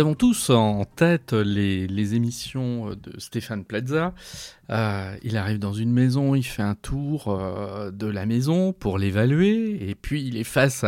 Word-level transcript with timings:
Avons 0.00 0.14
tous 0.14 0.50
en 0.50 0.84
tête 0.84 1.32
les, 1.32 2.14
émissions 2.14 2.90
de 2.90 3.18
Stéphane 3.18 3.64
Plaza. 3.64 4.14
Euh, 4.70 5.14
il 5.22 5.36
arrive 5.36 5.58
dans 5.58 5.74
une 5.74 5.92
maison, 5.92 6.34
il 6.34 6.42
fait 6.42 6.62
un 6.62 6.74
tour 6.74 7.28
euh, 7.28 7.90
de 7.90 8.06
la 8.06 8.24
maison 8.24 8.72
pour 8.72 8.98
l'évaluer, 8.98 9.88
et 9.88 9.94
puis 9.94 10.26
il 10.26 10.36
est 10.36 10.44
face 10.44 10.84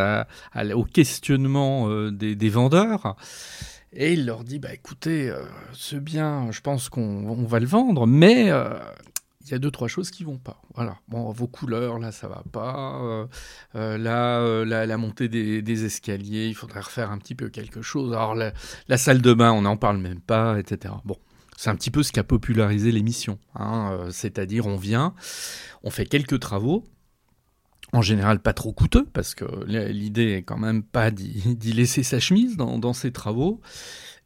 au 0.74 0.84
questionnement 0.84 1.88
euh, 1.90 2.10
des, 2.10 2.48
vendeurs. 2.48 3.16
Et 3.92 4.14
il 4.14 4.24
leur 4.24 4.44
dit, 4.44 4.58
bah 4.58 4.72
écoutez, 4.72 5.30
ce 5.72 5.96
bien, 5.96 6.50
je 6.50 6.62
pense 6.62 6.88
qu'on 6.88 7.44
va 7.44 7.60
le 7.60 7.66
vendre, 7.66 8.06
mais 8.06 8.50
il 9.44 9.50
y 9.50 9.54
a 9.54 9.58
deux 9.58 9.70
trois 9.70 9.88
choses 9.88 10.10
qui 10.10 10.24
vont 10.24 10.38
pas. 10.38 10.62
Voilà. 10.74 10.96
Bon, 11.08 11.30
vos 11.30 11.46
couleurs 11.46 11.98
là, 11.98 12.12
ça 12.12 12.28
va 12.28 12.42
pas. 12.52 13.00
Euh, 13.02 13.26
euh, 13.74 13.98
là, 13.98 14.40
euh, 14.40 14.64
la, 14.64 14.96
montée 14.96 15.28
des, 15.28 15.84
escaliers, 15.84 16.46
il 16.46 16.54
faudrait 16.54 16.80
refaire 16.80 17.10
un 17.10 17.18
petit 17.18 17.34
peu 17.34 17.48
quelque 17.48 17.82
chose. 17.82 18.12
Alors 18.12 18.34
la, 18.34 18.96
salle 18.96 19.20
de 19.20 19.34
bain, 19.34 19.52
on 19.52 19.62
n'en 19.62 19.76
parle 19.76 19.98
même 19.98 20.20
pas, 20.20 20.58
etc. 20.58 20.94
Bon, 21.04 21.16
c'est 21.56 21.70
un 21.70 21.76
petit 21.76 21.90
peu 21.90 22.02
ce 22.02 22.12
qui 22.12 22.20
a 22.20 22.24
popularisé 22.24 22.92
l'émission. 22.92 23.38
Hein, 23.54 24.08
c'est-à-dire, 24.10 24.66
on 24.66 24.76
vient, 24.76 25.14
on 25.82 25.90
fait 25.90 26.06
quelques 26.06 26.40
travaux. 26.40 26.84
En 27.94 28.00
général, 28.00 28.38
pas 28.38 28.54
trop 28.54 28.72
coûteux, 28.72 29.04
parce 29.12 29.34
que 29.34 29.44
l'idée 29.66 30.32
est 30.32 30.42
quand 30.42 30.56
même 30.56 30.82
pas 30.82 31.10
d'y 31.10 31.72
laisser 31.74 32.02
sa 32.02 32.20
chemise 32.20 32.56
dans, 32.56 32.78
dans 32.78 32.94
ces 32.94 33.12
travaux 33.12 33.60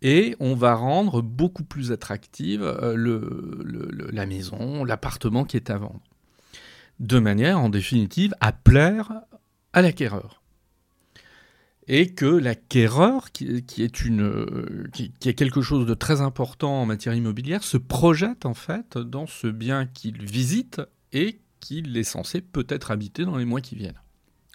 et 0.02 0.36
on 0.41 0.55
va 0.55 0.75
rendre 0.75 1.22
beaucoup 1.22 1.64
plus 1.64 1.92
attractive 1.92 2.62
euh, 2.62 4.08
la 4.12 4.27
maison, 4.27 4.84
l'appartement 4.84 5.44
qui 5.44 5.56
est 5.56 5.70
à 5.70 5.78
vendre. 5.78 6.03
De 7.00 7.19
manière, 7.19 7.58
en 7.58 7.69
définitive, 7.69 8.34
à 8.41 8.53
plaire 8.53 9.12
à 9.72 9.83
l'acquéreur. 9.83 10.42
Et 11.88 12.14
que 12.14 12.27
l'acquéreur, 12.27 13.30
qui, 13.30 13.62
est 13.78 14.05
une, 14.05 14.88
qui, 14.92 15.12
est 15.25 15.34
quelque 15.34 15.62
chose 15.62 15.86
de 15.86 15.94
très 15.94 16.20
important 16.20 16.83
en 16.83 16.86
matière 16.86 17.14
immobilière, 17.14 17.62
se 17.62 17.77
projette 17.77 18.44
en 18.44 18.55
fait 18.55 18.98
dans 18.98 19.27
ce 19.27 19.47
bien 19.47 19.86
qu'il 19.86 20.25
visite 20.25 20.81
et 21.12 21.38
qu'il 21.60 21.97
est 21.97 22.05
censé 22.05 22.41
peut-être 22.41 22.91
habiter 22.91 23.25
dans 23.25 23.36
les 23.36 23.44
mois 23.44 23.60
qui 23.60 23.77
viennent. 23.77 24.00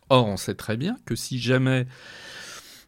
Or, 0.09 0.27
on 0.27 0.35
sait 0.35 0.55
très 0.55 0.75
bien 0.75 0.97
que 1.05 1.15
si 1.15 1.39
jamais 1.39 1.87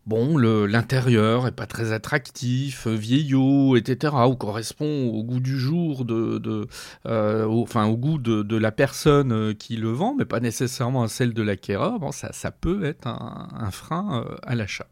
bon, 0.06 0.38
l'intérieur 0.38 1.48
est 1.48 1.52
pas 1.52 1.66
très 1.66 1.92
attractif, 1.92 2.88
euh, 2.88 2.96
vieillot, 2.96 3.76
etc., 3.78 4.14
ou 4.28 4.36
correspond 4.36 5.10
au 5.10 5.24
goût 5.24 5.40
du 5.40 5.58
jour, 5.58 6.06
de, 6.06 6.68
euh, 7.06 7.46
enfin 7.48 7.86
au 7.86 7.98
goût 7.98 8.18
de, 8.18 8.58
la 8.58 8.72
personne 8.72 9.32
euh, 9.32 9.54
qui 9.54 9.78
le 9.78 9.90
vend, 9.90 10.16
mais 10.16 10.26
pas 10.26 10.40
nécessairement 10.40 11.04
à 11.04 11.08
celle 11.08 11.34
de 11.34 11.42
l'acquéreur, 11.42 12.00
bon, 12.00 12.12
ça, 12.12 12.32
ça 12.32 12.52
peut 12.52 12.84
être 12.86 13.08
un, 13.08 13.72
frein 13.72 14.26
à 14.44 14.56
l'achat. 14.56 14.88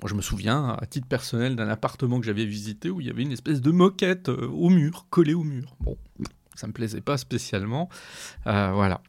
Moi, 0.00 0.08
je 0.08 0.14
me 0.14 0.22
souviens, 0.22 0.76
à 0.80 0.86
titre 0.86 1.06
personnel, 1.08 1.56
d'un 1.56 1.68
appartement 1.68 2.20
que 2.20 2.26
j'avais 2.26 2.44
visité 2.44 2.90
où 2.90 3.00
il 3.00 3.06
y 3.06 3.10
avait 3.10 3.22
une 3.22 3.32
espèce 3.32 3.60
de 3.60 3.70
moquette 3.70 4.28
au 4.28 4.70
mur, 4.70 5.06
collée 5.10 5.34
au 5.34 5.42
mur. 5.42 5.76
Bon, 5.80 5.96
ça 6.54 6.66
me 6.66 6.72
plaisait 6.72 7.00
pas 7.00 7.18
spécialement. 7.18 7.88
voilà. 8.44 9.02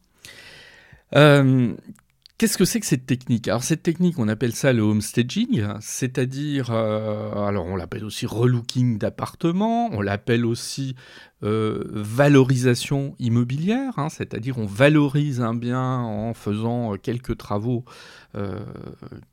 Qu'est-ce 2.41 2.57
que 2.57 2.66
c'est 2.66 2.79
que 2.79 2.88
cette 2.88 3.06
technique? 3.06 3.47
Alors 3.50 3.62
cette 3.62 3.84
technique, 3.84 4.18
on 4.18 4.28
appelle 4.28 4.56
ça 4.56 4.74
le 4.74 4.81
homestaging, 4.81 5.63
c'est-à-dire, 5.79 6.72
euh, 6.72 7.35
alors 7.46 7.68
on 7.68 7.75
l'appelle 7.75 8.03
aussi 8.03 8.25
relooking 8.25 8.97
d'appartements, 8.97 9.90
on 9.91 10.02
l'appelle 10.02 10.47
aussi 10.47 10.96
euh, 11.44 11.84
valorisation 11.91 13.13
immobilière, 13.19 14.00
hein, 14.00 14.09
c'est-à-dire 14.09 14.57
on 14.57 14.66
valorise 14.66 15.40
un 15.40 15.53
bien 15.53 16.00
en 16.00 16.34
faisant 16.34 16.97
quelques 16.97 17.38
travaux 17.38 17.85
euh, 18.34 18.59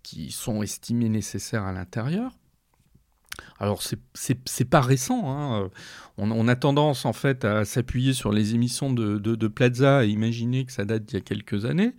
qui 0.03 0.31
sont 0.31 0.63
estimés 0.63 1.09
nécessaires 1.09 1.65
à 1.65 1.73
l'intérieur. 1.73 2.33
Alors 3.59 3.83
c'est 3.83 4.65
pas 4.67 4.83
récent, 4.83 5.23
hein. 5.31 5.71
on, 6.19 6.47
a 6.47 6.57
tendance 6.57 7.07
en 7.07 7.15
fait 7.15 7.47
à 7.47 7.65
s'appuyer 7.65 8.13
sur 8.13 8.33
les 8.33 8.55
émissions 8.55 8.93
de 8.93 9.49
Plaza 9.49 10.05
et 10.05 10.09
imaginer 10.09 10.67
que 10.67 10.73
ça 10.73 10.85
date 10.85 11.07
d'il 11.07 11.15
y 11.15 11.17
a 11.17 11.23
quelques 11.23 11.65
années 11.65 11.95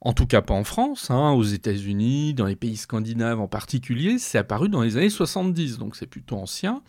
en 0.00 0.12
tout 0.12 0.26
cas 0.26 0.42
pas 0.42 0.54
en 0.54 0.64
France, 0.64 1.10
hein, 1.10 1.32
aux 1.32 1.44
États-Unis, 1.44 2.34
dans 2.34 2.46
les 2.46 2.56
pays 2.56 2.76
scandinaves 2.76 3.40
en 3.40 3.48
particulier, 3.48 4.18
c'est 4.18 4.38
apparu 4.38 4.68
dans 4.68 4.82
les 4.82 4.96
années 4.96 5.10
70, 5.10 5.78
donc 5.78 5.96
c'est 5.96 6.06
plutôt 6.06 6.36
ancien. 6.36 6.82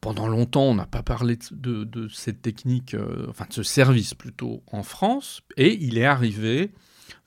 Pendant 0.00 0.26
longtemps, 0.26 0.64
on 0.64 0.74
n'a 0.74 0.86
pas 0.86 1.02
parlé 1.02 1.38
de, 1.50 2.08
cette 2.08 2.42
technique, 2.42 2.94
euh, 2.94 3.26
enfin 3.28 3.46
de 3.48 3.54
ce 3.54 3.62
service 3.62 4.14
plutôt 4.14 4.62
en 4.70 4.82
France, 4.82 5.42
et 5.56 5.74
il 5.80 5.96
est 5.96 6.04
arrivé 6.04 6.72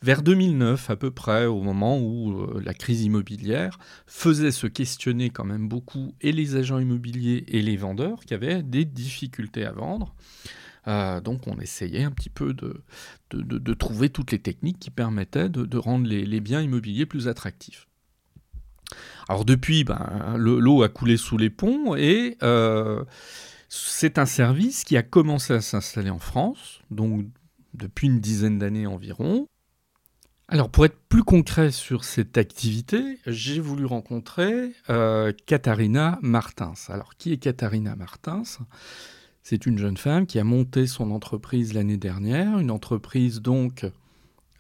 vers 0.02 0.22
2009 0.22 0.90
à 0.90 0.96
peu 0.96 1.12
près, 1.12 1.46
au 1.46 1.62
moment 1.62 2.00
où 2.00 2.34
euh, 2.34 2.62
la 2.64 2.74
crise 2.74 3.04
immobilière 3.04 3.80
faisait 4.08 4.52
se 4.52 4.68
questionner 4.68 5.30
quand 5.30 5.46
même 5.46 5.68
beaucoup 5.68 6.14
et 6.22 6.32
les 6.32 6.56
agents 6.56 6.80
immobiliers 6.80 7.46
et 7.48 7.62
les 7.62 7.78
vendeurs 7.78 8.26
qui 8.26 8.34
avaient 8.34 8.64
des 8.64 8.86
difficultés 8.86 9.66
à 9.66 9.72
vendre. 9.72 10.14
Euh, 10.88 11.22
donc 11.22 11.48
on 11.48 11.60
essayait 11.60 12.04
un 12.04 12.12
petit 12.12 12.30
peu 12.30 12.54
de, 12.54 13.74
trouver 13.74 14.10
toutes 14.10 14.32
les 14.32 14.40
techniques 14.40 14.80
qui 14.80 14.90
permettaient 14.90 15.50
de, 15.50 15.78
rendre 15.78 16.08
les, 16.08 16.40
biens 16.40 16.62
immobiliers 16.62 17.06
plus 17.06 17.28
attractifs. 17.28 17.88
Alors 19.30 19.46
depuis, 19.46 19.84
ben, 19.84 20.36
l'eau 20.38 20.84
a 20.84 20.90
coulé 20.90 21.18
sous 21.18 21.38
les 21.38 21.50
ponts 21.50 21.96
et 21.96 22.38
euh, 22.44 23.04
c'est 23.70 24.18
un 24.18 24.26
service 24.26 24.84
qui 24.84 24.98
a 24.98 25.04
commencé 25.04 25.54
à 25.54 25.62
s'installer 25.62 26.10
en 26.10 26.20
France, 26.20 26.82
donc 26.90 27.26
depuis 27.74 28.08
une 28.08 28.20
dizaine 28.20 28.60
d'années 28.60 28.88
environ. 28.88 29.48
Alors 30.50 30.70
pour 30.70 30.84
être 30.84 30.98
plus 31.08 31.24
concret 31.24 31.72
sur 31.72 32.04
cette 32.04 32.38
activité, 32.38 33.20
j'ai 33.26 33.62
voulu 33.62 33.86
rencontrer 33.86 34.74
euh, 34.90 35.32
Katharina 35.46 36.20
Martins. 36.22 36.74
Alors 36.90 37.16
qui 37.16 37.32
est 37.32 37.38
Katharina 37.38 37.96
Martins 37.96 38.44
c'est 39.44 39.66
une 39.66 39.78
jeune 39.78 39.98
femme 39.98 40.26
qui 40.26 40.40
a 40.40 40.44
monté 40.44 40.88
son 40.88 41.12
entreprise 41.12 41.74
l'année 41.74 41.98
dernière, 41.98 42.60
une 42.60 42.72
entreprise 42.72 43.42
donc 43.42 43.86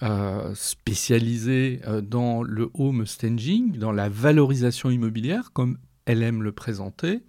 euh, 0.03 0.55
spécialisée 0.55 1.79
euh, 1.85 2.01
dans 2.01 2.41
le 2.41 2.71
home 2.73 3.05
staging, 3.05 3.77
dans 3.77 3.91
la 3.91 4.09
valorisation 4.09 4.89
immobilière, 4.89 5.51
comme 5.53 5.77
elle 6.05 6.23
aime 6.23 6.41
le 6.41 6.51
présenter. 6.51 7.21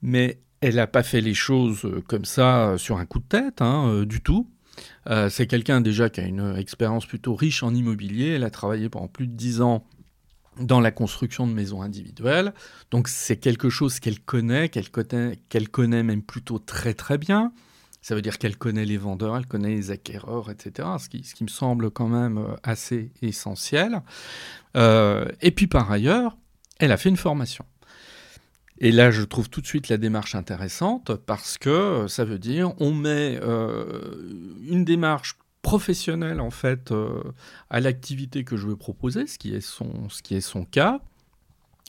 Mais 0.00 0.38
elle 0.60 0.76
n'a 0.76 0.86
pas 0.86 1.02
fait 1.02 1.20
les 1.20 1.34
choses 1.34 1.84
euh, 1.84 2.00
comme 2.06 2.24
ça 2.24 2.74
sur 2.78 2.98
un 2.98 3.06
coup 3.06 3.18
de 3.18 3.24
tête, 3.24 3.60
hein, 3.62 4.04
du 4.04 4.20
tout. 4.20 4.48
c'est 5.28 5.48
quelqu'un 5.48 5.80
déjà 5.80 6.08
qui 6.08 6.20
a 6.20 6.24
une 6.24 6.54
expérience 6.56 7.04
plutôt 7.04 7.34
riche 7.34 7.64
en 7.64 7.74
immobilier. 7.74 8.28
Elle 8.28 8.44
a 8.44 8.50
travaillé 8.50 8.88
pendant 8.88 9.08
plus 9.08 9.26
de 9.26 9.34
dix 9.34 9.60
ans 9.60 9.84
dans 10.60 10.80
la 10.80 10.90
construction 10.90 11.46
de 11.46 11.52
maisons 11.52 11.82
individuelles. 11.82 12.52
Donc 12.90 13.08
c'est 13.08 13.36
quelque 13.36 13.70
chose 13.70 14.00
qu'elle 14.00 14.20
connaît, 14.20 14.68
qu'elle 14.68 14.90
connaît, 14.90 16.02
même 16.02 16.22
plutôt 16.22 16.58
très 16.58 16.94
très 16.94 17.18
bien. 17.18 17.52
Ça 18.02 18.16
veut 18.16 18.22
dire 18.22 18.38
qu'elle 18.38 18.56
connaît 18.56 18.84
les 18.84 18.96
vendeurs, 18.96 19.36
elle 19.36 19.46
connaît 19.46 19.74
les 19.74 19.90
acquéreurs, 19.92 20.50
etc. 20.50 20.88
Ce 20.98 21.08
qui, 21.08 21.44
me 21.44 21.48
semble 21.48 21.90
quand 21.90 22.08
même 22.08 22.38
euh, 22.38 22.56
assez 22.64 23.12
essentiel. 23.22 24.02
Euh, 24.76 25.24
et 25.40 25.52
puis 25.52 25.68
par 25.68 25.90
ailleurs, 25.90 26.36
elle 26.80 26.90
a 26.90 26.96
fait 26.96 27.08
une 27.08 27.16
formation. 27.16 27.64
Et 28.78 28.90
là, 28.90 29.12
je 29.12 29.22
trouve 29.22 29.48
tout 29.48 29.60
de 29.60 29.66
suite 29.66 29.88
la 29.88 29.98
démarche 29.98 30.34
intéressante 30.34 31.14
parce 31.14 31.56
que 31.56 32.06
ça 32.08 32.24
veut 32.24 32.40
dire 32.40 32.72
on 32.80 32.92
met 32.92 33.38
euh, 33.40 34.56
une 34.66 34.84
démarche 34.84 35.36
professionnel 35.72 36.38
en 36.42 36.50
fait 36.50 36.92
euh, 36.92 37.22
à 37.70 37.80
l'activité 37.80 38.44
que 38.44 38.58
je 38.58 38.66
veux 38.66 38.76
proposer, 38.76 39.26
ce 39.26 39.38
qui 39.38 39.54
est 39.54 39.62
son, 39.62 40.10
ce 40.10 40.20
qui 40.20 40.34
est 40.34 40.42
son 40.42 40.66
cas. 40.66 41.00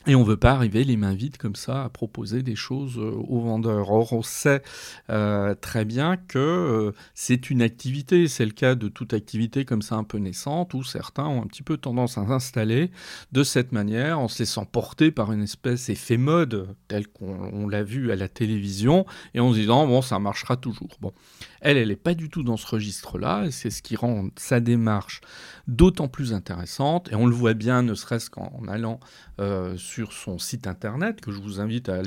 Et 0.06 0.14
on 0.14 0.20
ne 0.20 0.24
veut 0.26 0.38
pas 0.38 0.52
arriver 0.52 0.84
les 0.84 0.96
mains 0.96 1.14
vides 1.14 1.36
comme 1.36 1.54
ça 1.54 1.84
à 1.84 1.88
proposer 1.90 2.42
des 2.42 2.56
choses 2.56 2.98
euh, 2.98 3.10
aux 3.10 3.40
vendeurs. 3.40 3.90
Or, 3.90 4.14
on 4.14 4.22
sait 4.22 4.62
euh, 5.10 5.54
très 5.54 5.84
bien 5.84 6.16
que 6.16 6.94
c'est 7.14 7.50
une 7.50 7.60
activité, 7.60 8.26
c'est 8.26 8.46
le 8.46 8.52
cas 8.52 8.74
de 8.74 8.88
toute 8.88 9.12
activité 9.12 9.66
comme 9.66 9.82
ça 9.82 9.96
un 9.96 10.04
peu 10.04 10.16
naissante, 10.16 10.72
où 10.72 10.82
certains 10.82 11.26
ont 11.26 11.42
un 11.42 11.46
petit 11.46 11.62
peu 11.62 11.76
tendance 11.76 12.16
à 12.16 12.26
s'installer 12.26 12.90
de 13.32 13.42
cette 13.42 13.72
manière, 13.72 14.18
en 14.18 14.28
se 14.28 14.38
laissant 14.38 14.64
porter 14.64 15.10
par 15.10 15.30
une 15.30 15.42
espèce 15.42 15.88
d'effet 15.88 16.16
mode, 16.16 16.74
tel 16.88 17.06
qu'on 17.06 17.68
l'a 17.68 17.82
vu 17.82 18.12
à 18.12 18.16
la 18.16 18.28
télévision, 18.28 19.04
et 19.34 19.40
en 19.40 19.52
se 19.52 19.58
disant, 19.58 19.86
bon, 19.86 20.00
ça 20.00 20.18
marchera 20.18 20.56
toujours. 20.56 20.96
Bon. 21.02 21.12
Elle, 21.64 21.78
elle 21.78 21.88
n'est 21.88 21.96
pas 21.96 22.14
du 22.14 22.28
tout 22.28 22.42
dans 22.42 22.58
ce 22.58 22.66
registre-là, 22.66 23.46
et 23.46 23.50
c'est 23.50 23.70
ce 23.70 23.82
qui 23.82 23.96
rend 23.96 24.28
sa 24.36 24.60
démarche 24.60 25.22
d'autant 25.66 26.08
plus 26.08 26.34
intéressante, 26.34 27.10
et 27.10 27.14
on 27.14 27.26
le 27.26 27.34
voit 27.34 27.54
bien, 27.54 27.82
ne 27.82 27.94
serait-ce 27.94 28.28
qu'en 28.28 28.68
allant 28.68 29.00
euh, 29.40 29.74
sur 29.78 30.12
son 30.12 30.38
site 30.38 30.66
internet, 30.66 31.22
que 31.22 31.32
je 31.32 31.40
vous 31.40 31.60
invite 31.60 31.88
à 31.88 32.02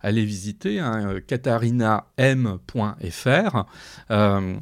aller, 0.00 0.24
visiter, 0.24 0.80
hein, 0.80 1.06
euh, 1.06 1.20
katharinam.fr. 1.20 3.66
Euh, 4.10 4.56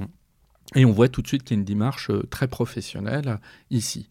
et 0.75 0.85
on 0.85 0.93
voit 0.93 1.08
tout 1.08 1.23
de 1.23 1.29
suite 1.29 1.44
qu'il 1.44 1.56
y 1.56 1.58
a 1.58 1.61
une 1.61 1.64
démarche 1.64 2.11
très 2.29 2.49
professionnelle 2.49 3.38
ici. 3.70 4.08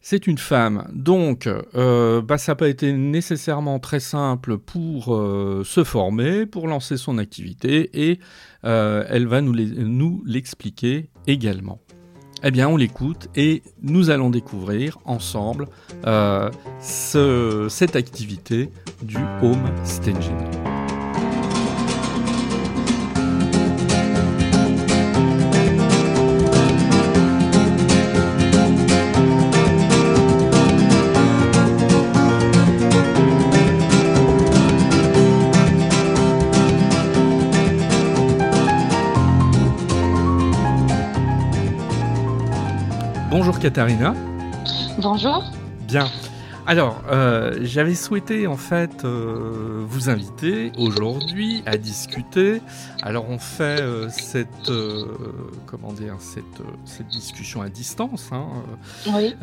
C'est 0.00 0.26
une 0.26 0.38
femme, 0.38 0.88
donc 0.92 1.48
bah, 1.74 2.38
ça 2.38 2.52
n'a 2.52 2.56
pas 2.56 2.68
été 2.68 2.92
nécessairement 2.92 3.78
très 3.78 4.00
simple 4.00 4.56
pour 4.56 5.06
se 5.06 5.84
former, 5.84 6.46
pour 6.46 6.68
lancer 6.68 6.96
son 6.96 7.18
activité, 7.18 7.90
et 7.92 8.18
elle 8.62 9.26
va 9.26 9.42
nous 9.42 10.22
l'expliquer 10.24 11.10
également. 11.26 11.80
Eh 12.42 12.50
bien, 12.50 12.68
on 12.68 12.76
l'écoute 12.76 13.28
et 13.36 13.62
nous 13.82 14.10
allons 14.10 14.30
découvrir 14.30 14.98
ensemble 15.04 15.66
euh, 16.06 16.50
cette 16.80 17.96
activité 17.96 18.70
du 19.02 19.18
home 19.42 19.70
staging. 19.84 20.79
Bonjour 43.50 43.62
Katharina. 43.62 44.14
Bonjour. 45.02 45.42
Bien. 45.88 46.08
Alors, 46.68 47.02
euh, 47.10 47.58
j'avais 47.62 47.96
souhaité 47.96 48.46
en 48.46 48.56
fait 48.56 49.04
euh, 49.04 49.82
vous 49.88 50.08
inviter 50.08 50.70
aujourd'hui 50.78 51.64
à 51.66 51.76
discuter. 51.76 52.62
Alors, 53.02 53.28
on 53.28 53.40
fait 53.40 53.80
euh, 53.80 54.08
cette 54.08 54.70
comment 55.66 55.92
dire 55.92 56.14
cette, 56.20 56.44
cette 56.84 57.08
discussion 57.08 57.60
à 57.60 57.68
distance. 57.68 58.30
Hein, 58.30 58.46
oui. 59.08 59.34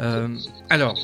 alors, 0.70 0.98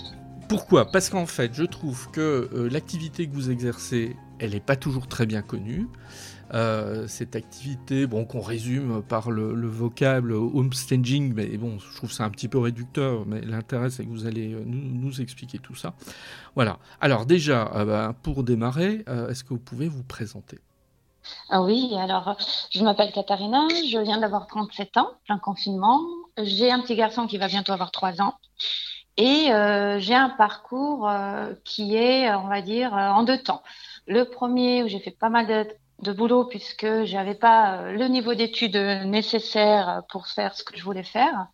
pourquoi? 0.48 0.90
Parce 0.90 1.10
qu'en 1.10 1.26
fait, 1.26 1.54
je 1.54 1.64
trouve 1.64 2.10
que 2.12 2.70
l'activité 2.72 3.28
que 3.28 3.34
vous 3.34 3.52
exercez, 3.52 4.16
elle 4.44 4.52
n'est 4.52 4.60
pas 4.60 4.76
toujours 4.76 5.08
très 5.08 5.26
bien 5.26 5.42
connue. 5.42 5.88
Euh, 6.54 7.08
cette 7.08 7.36
activité, 7.36 8.06
bon, 8.06 8.26
qu'on 8.26 8.42
résume 8.42 9.02
par 9.02 9.32
le, 9.32 9.68
vocable 9.68 10.34
homestaging, 10.34 11.34
mais 11.34 11.58
bon, 11.58 11.80
je 11.80 11.96
trouve 11.96 12.12
ça 12.12 12.26
un 12.26 12.30
petit 12.30 12.50
peu 12.50 12.60
réducteur, 12.60 13.26
mais 13.26 13.42
l'intérêt 13.42 13.90
c'est 13.90 14.04
que 14.04 14.10
vous 14.10 14.28
allez 14.28 14.54
euh, 14.54 14.64
nous, 14.66 15.22
expliquer 15.22 15.58
tout 15.58 15.74
ça. 15.74 15.94
Voilà. 16.56 16.78
Alors 17.00 17.26
déjà, 17.26 17.72
euh, 17.74 17.86
ben, 17.86 18.14
pour 18.22 18.44
démarrer, 18.44 19.06
est-ce 19.30 19.44
que 19.44 19.50
vous 19.50 19.60
pouvez 19.60 19.88
vous 19.88 20.04
présenter? 20.04 20.60
Ah 21.50 21.64
oui, 21.64 21.94
alors 21.98 22.36
je 22.70 22.84
m'appelle 22.84 23.12
Katharina, 23.14 23.66
je 23.70 23.98
viens 24.04 24.20
d'avoir 24.20 24.46
37 24.46 24.98
ans, 24.98 25.12
plein 25.26 25.40
confinement. 25.40 26.02
J'ai 26.38 26.70
un 26.70 26.82
petit 26.82 26.96
garçon 26.96 27.26
qui 27.28 27.38
va 27.38 27.48
bientôt 27.48 27.72
avoir 27.72 27.92
3 27.92 28.22
ans. 28.22 28.36
Et 29.16 29.46
j'ai 30.00 30.16
un 30.16 30.30
parcours 30.38 31.10
qui 31.64 31.96
est, 31.96 32.34
on 32.34 32.48
va 32.48 32.62
dire, 32.62 32.94
en 32.94 33.24
deux 33.24 33.38
temps. 33.38 33.64
Le 34.08 34.24
premier, 34.26 34.84
où 34.84 34.88
j'ai 34.88 35.00
fait 35.00 35.12
pas 35.12 35.30
mal 35.30 35.48
de 36.00 36.12
boulot 36.12 36.46
puisque 36.46 37.04
j'avais 37.04 37.36
pas 37.36 37.78
euh, 37.78 37.92
le 37.94 38.08
niveau 38.08 38.34
d'études 38.34 38.76
nécessaire 38.76 40.04
pour 40.10 40.28
faire 40.28 40.56
ce 40.56 40.64
que 40.64 40.78
je 40.78 40.84
voulais 40.84 41.04
faire. 41.04 41.48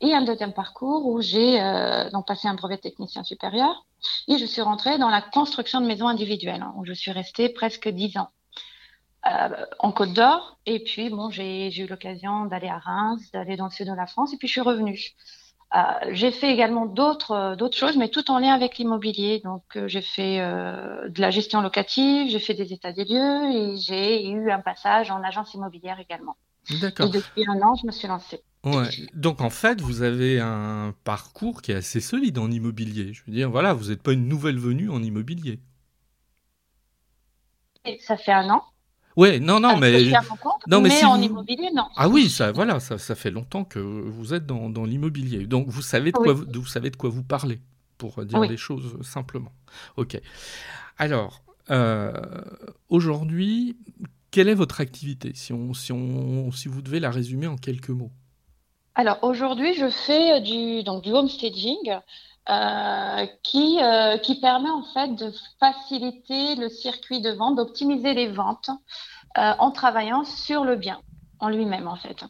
Et 0.00 0.12
un 0.12 0.22
deuxième 0.22 0.52
parcours 0.52 1.06
où 1.06 1.20
j'ai 1.22 1.60
euh, 1.60 2.10
donc 2.10 2.26
passé 2.26 2.48
un 2.48 2.54
brevet 2.54 2.78
technicien 2.78 3.22
supérieur 3.22 3.86
et 4.28 4.36
je 4.38 4.44
suis 4.44 4.60
rentrée 4.60 4.98
dans 4.98 5.08
la 5.08 5.22
construction 5.22 5.80
de 5.80 5.86
maisons 5.86 6.08
individuelles 6.08 6.62
hein, 6.62 6.74
où 6.76 6.84
je 6.84 6.92
suis 6.92 7.12
restée 7.12 7.48
presque 7.48 7.88
dix 7.88 8.16
ans. 8.18 8.28
Euh, 9.26 9.64
en 9.78 9.92
Côte 9.92 10.12
d'Or 10.12 10.58
et 10.66 10.80
puis 10.80 11.08
bon 11.08 11.30
j'ai 11.30 11.74
eu 11.74 11.86
l'occasion 11.86 12.44
d'aller 12.44 12.68
à 12.68 12.78
Reims, 12.78 13.30
d'aller 13.32 13.56
dans 13.56 13.66
le 13.66 13.70
sud 13.70 13.88
de 13.88 13.94
la 13.94 14.06
France 14.06 14.34
et 14.34 14.36
puis 14.36 14.48
je 14.48 14.52
suis 14.52 14.60
revenue. 14.60 15.00
Euh, 15.74 15.80
j'ai 16.12 16.30
fait 16.30 16.52
également 16.52 16.86
d'autres 16.86 17.32
euh, 17.32 17.56
d'autres 17.56 17.76
choses, 17.76 17.96
mais 17.96 18.08
tout 18.08 18.30
en 18.30 18.38
lien 18.38 18.54
avec 18.54 18.78
l'immobilier. 18.78 19.40
Donc, 19.42 19.64
euh, 19.76 19.88
j'ai 19.88 20.02
fait 20.02 20.38
de 20.38 21.20
la 21.20 21.30
gestion 21.30 21.60
locative, 21.60 22.30
j'ai 22.30 22.38
fait 22.38 22.54
des 22.54 22.72
états 22.72 22.92
des 22.92 23.04
lieux 23.04 23.50
et 23.50 23.76
j'ai 23.76 24.28
eu 24.28 24.50
un 24.50 24.60
passage 24.60 25.10
en 25.10 25.22
agence 25.22 25.52
immobilière 25.54 25.98
également. 25.98 26.36
D'accord. 26.80 27.06
Et 27.06 27.10
depuis 27.10 27.44
un 27.48 27.60
an, 27.60 27.74
je 27.74 27.86
me 27.86 27.92
suis 27.92 28.06
lancée. 28.06 28.42
Ouais. 28.64 28.88
Donc 29.14 29.40
en 29.40 29.50
fait, 29.50 29.80
vous 29.80 30.02
avez 30.02 30.40
un 30.40 30.94
parcours 31.04 31.60
qui 31.60 31.72
est 31.72 31.76
assez 31.76 32.00
solide 32.00 32.38
en 32.38 32.50
immobilier. 32.50 33.12
Je 33.12 33.22
veux 33.26 33.32
dire, 33.32 33.50
voilà, 33.50 33.74
vous 33.74 33.90
n'êtes 33.90 34.02
pas 34.02 34.12
une 34.12 34.28
nouvelle 34.28 34.58
venue 34.58 34.90
en 34.90 35.02
immobilier. 35.02 35.60
Et 37.84 37.98
ça 37.98 38.16
fait 38.16 38.32
un 38.32 38.48
an. 38.48 38.62
Ouais, 39.16 39.38
non, 39.38 39.60
non, 39.60 39.76
mais. 39.76 40.12
non, 40.66 40.80
mais, 40.80 41.04
en 41.04 41.20
immobilier, 41.20 41.70
non. 41.72 41.86
Ah 41.96 42.08
oui, 42.08 42.28
ça, 42.28 42.52
voilà, 42.52 42.80
ça, 42.80 42.98
ça 42.98 43.14
fait 43.14 43.30
longtemps 43.30 43.64
que 43.64 43.78
vous 43.78 44.34
êtes 44.34 44.46
dans, 44.46 44.68
dans 44.68 44.84
l'immobilier. 44.84 45.46
Donc 45.46 45.68
vous 45.68 45.82
savez, 45.82 46.10
de 46.10 46.16
quoi, 46.16 46.32
vous, 46.32 46.44
vous 46.52 46.66
savez 46.66 46.90
de 46.90 46.96
quoi 46.96 47.10
vous 47.10 47.22
parlez, 47.22 47.60
pour 47.96 48.24
dire 48.24 48.40
les 48.40 48.56
choses 48.56 49.00
simplement. 49.02 49.52
Ok. 49.96 50.20
Alors, 50.98 51.42
euh, 51.70 52.12
aujourd'hui, 52.88 53.76
quelle 54.30 54.48
est 54.48 54.54
votre 54.54 54.80
activité, 54.80 55.32
si, 55.34 55.52
on, 55.52 55.74
si, 55.74 55.92
on, 55.92 56.50
si 56.50 56.68
vous 56.68 56.82
devez 56.82 56.98
la 56.98 57.10
résumer 57.10 57.46
en 57.46 57.56
quelques 57.56 57.90
mots? 57.90 58.10
Alors 58.96 59.18
aujourd'hui, 59.22 59.74
je 59.74 59.88
fais 59.90 60.40
du, 60.40 60.82
donc, 60.82 61.02
du 61.02 61.10
homestaging. 61.10 61.98
Euh, 62.50 63.26
qui, 63.42 63.78
euh, 63.82 64.18
qui 64.18 64.38
permet 64.38 64.68
en 64.68 64.82
fait 64.82 65.14
de 65.14 65.32
faciliter 65.58 66.56
le 66.56 66.68
circuit 66.68 67.22
de 67.22 67.30
vente, 67.30 67.56
d'optimiser 67.56 68.12
les 68.12 68.28
ventes 68.28 68.68
euh, 69.38 69.52
en 69.58 69.70
travaillant 69.70 70.24
sur 70.24 70.62
le 70.62 70.76
bien 70.76 71.00
en 71.40 71.48
lui-même 71.48 71.88
en 71.88 71.96
fait. 71.96 72.22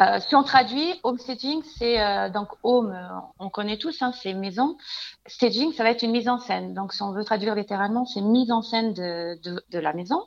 Euh, 0.00 0.18
si 0.18 0.34
on 0.34 0.42
traduit, 0.42 0.98
home 1.04 1.18
staging, 1.18 1.62
c'est 1.78 2.00
euh, 2.00 2.28
donc 2.28 2.48
home, 2.64 2.92
on 3.38 3.50
connaît 3.50 3.78
tous, 3.78 4.02
hein, 4.02 4.10
c'est 4.20 4.34
maison. 4.34 4.76
Staging, 5.26 5.72
ça 5.72 5.84
va 5.84 5.90
être 5.90 6.02
une 6.02 6.10
mise 6.10 6.28
en 6.28 6.40
scène. 6.40 6.74
Donc, 6.74 6.92
si 6.92 7.00
on 7.02 7.12
veut 7.12 7.24
traduire 7.24 7.54
littéralement, 7.54 8.04
c'est 8.04 8.20
mise 8.20 8.50
en 8.50 8.62
scène 8.62 8.94
de, 8.94 9.40
de, 9.44 9.62
de 9.70 9.78
la 9.78 9.92
maison. 9.92 10.26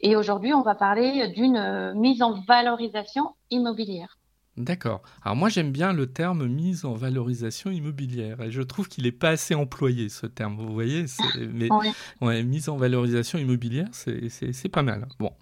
Et 0.00 0.14
aujourd'hui, 0.14 0.54
on 0.54 0.62
va 0.62 0.76
parler 0.76 1.28
d'une 1.28 1.94
mise 1.94 2.22
en 2.22 2.40
valorisation 2.42 3.34
immobilière. 3.50 4.18
D'accord. 4.56 5.02
Alors 5.22 5.34
moi 5.36 5.48
j'aime 5.48 5.72
bien 5.72 5.92
le 5.92 6.06
terme 6.06 6.46
mise 6.46 6.84
en 6.84 6.94
valorisation 6.94 7.70
immobilière 7.70 8.40
et 8.40 8.52
je 8.52 8.62
trouve 8.62 8.88
qu'il 8.88 9.04
n'est 9.04 9.12
pas 9.12 9.30
assez 9.30 9.54
employé 9.54 10.08
ce 10.08 10.26
terme, 10.26 10.56
vous 10.56 10.72
voyez 10.72 11.06
Mais 11.52 11.68
ouais, 12.20 12.42
mise 12.44 12.68
en 12.68 12.76
valorisation 12.76 13.38
immobilière, 13.38 13.88
c'est 13.92 14.68
pas 14.68 14.82
mal. 14.82 15.08
Bon. 15.18 15.32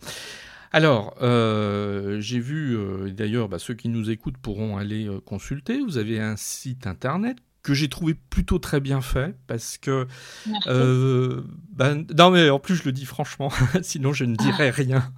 Alors, 0.72 1.14
euh, 1.20 2.18
j'ai 2.20 2.40
vu, 2.40 2.76
euh, 2.76 3.10
d'ailleurs, 3.10 3.48
bah, 3.48 3.58
ceux 3.58 3.74
qui 3.74 3.90
nous 3.90 4.10
écoutent 4.10 4.38
pourront 4.38 4.78
aller 4.78 5.06
euh, 5.06 5.20
consulter. 5.20 5.80
Vous 5.80 5.98
avez 5.98 6.18
un 6.18 6.36
site 6.36 6.86
internet 6.86 7.36
que 7.62 7.74
j'ai 7.74 7.88
trouvé 7.88 8.14
plutôt 8.14 8.58
très 8.58 8.80
bien 8.80 9.00
fait 9.00 9.36
parce 9.46 9.78
que 9.78 10.08
bah, 11.72 11.94
non 11.94 12.30
mais 12.30 12.50
en 12.50 12.58
plus 12.58 12.74
je 12.74 12.82
le 12.82 12.90
dis 12.90 13.04
franchement 13.04 13.52
sinon 13.82 14.12
je 14.12 14.24
ne 14.24 14.34
dirais 14.34 14.70
rien 14.70 15.12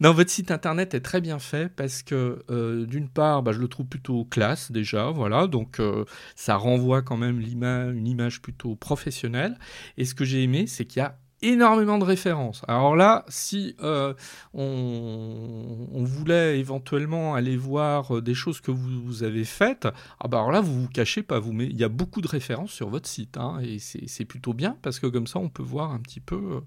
non, 0.00 0.12
votre 0.12 0.30
site 0.30 0.50
internet 0.50 0.94
est 0.94 1.00
très 1.00 1.20
bien 1.20 1.38
fait 1.38 1.68
parce 1.68 2.02
que 2.02 2.44
euh, 2.50 2.86
d'une 2.86 3.08
part, 3.08 3.42
bah, 3.42 3.52
je 3.52 3.58
le 3.58 3.68
trouve 3.68 3.86
plutôt 3.86 4.24
classe 4.24 4.72
déjà, 4.72 5.10
voilà, 5.10 5.46
donc 5.46 5.80
euh, 5.80 6.04
ça 6.36 6.56
renvoie 6.56 7.02
quand 7.02 7.16
même 7.16 7.40
une 7.40 8.06
image 8.06 8.42
plutôt 8.42 8.76
professionnelle. 8.76 9.58
Et 9.96 10.04
ce 10.04 10.14
que 10.14 10.24
j'ai 10.24 10.42
aimé, 10.42 10.66
c'est 10.66 10.84
qu'il 10.84 11.00
y 11.00 11.04
a 11.04 11.18
énormément 11.44 11.98
de 11.98 12.04
références. 12.04 12.62
Alors 12.68 12.96
là, 12.96 13.24
si 13.28 13.76
euh, 13.82 14.14
on, 14.54 16.02
voulait 16.04 16.58
éventuellement 16.58 17.34
aller 17.34 17.56
voir 17.56 18.16
euh, 18.16 18.22
des 18.22 18.34
choses 18.34 18.60
que 18.60 18.70
vous, 18.70 19.22
avez 19.22 19.44
faites, 19.44 19.86
ah 20.20 20.28
bah 20.28 20.38
alors 20.38 20.52
là, 20.52 20.60
vous 20.60 20.82
vous 20.82 20.88
cachez 20.88 21.22
pas. 21.22 21.38
Vous, 21.38 21.52
mais 21.52 21.66
il 21.66 21.76
y 21.76 21.84
a 21.84 21.88
beaucoup 21.88 22.20
de 22.20 22.28
références 22.28 22.72
sur 22.72 22.88
votre 22.88 23.08
site, 23.08 23.36
hein, 23.36 23.58
et 23.62 23.78
c'est 23.78 24.24
plutôt 24.24 24.52
bien 24.52 24.76
parce 24.82 24.98
que 24.98 25.06
comme 25.06 25.26
ça, 25.26 25.38
on 25.38 25.48
peut 25.48 25.62
voir 25.62 25.92
un 25.92 26.00
petit 26.00 26.20
peu 26.20 26.36
euh, 26.36 26.60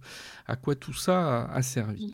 à 0.47 0.55
quoi 0.55 0.75
tout 0.75 0.93
ça 0.93 1.45
a, 1.45 1.61
servi. 1.61 2.13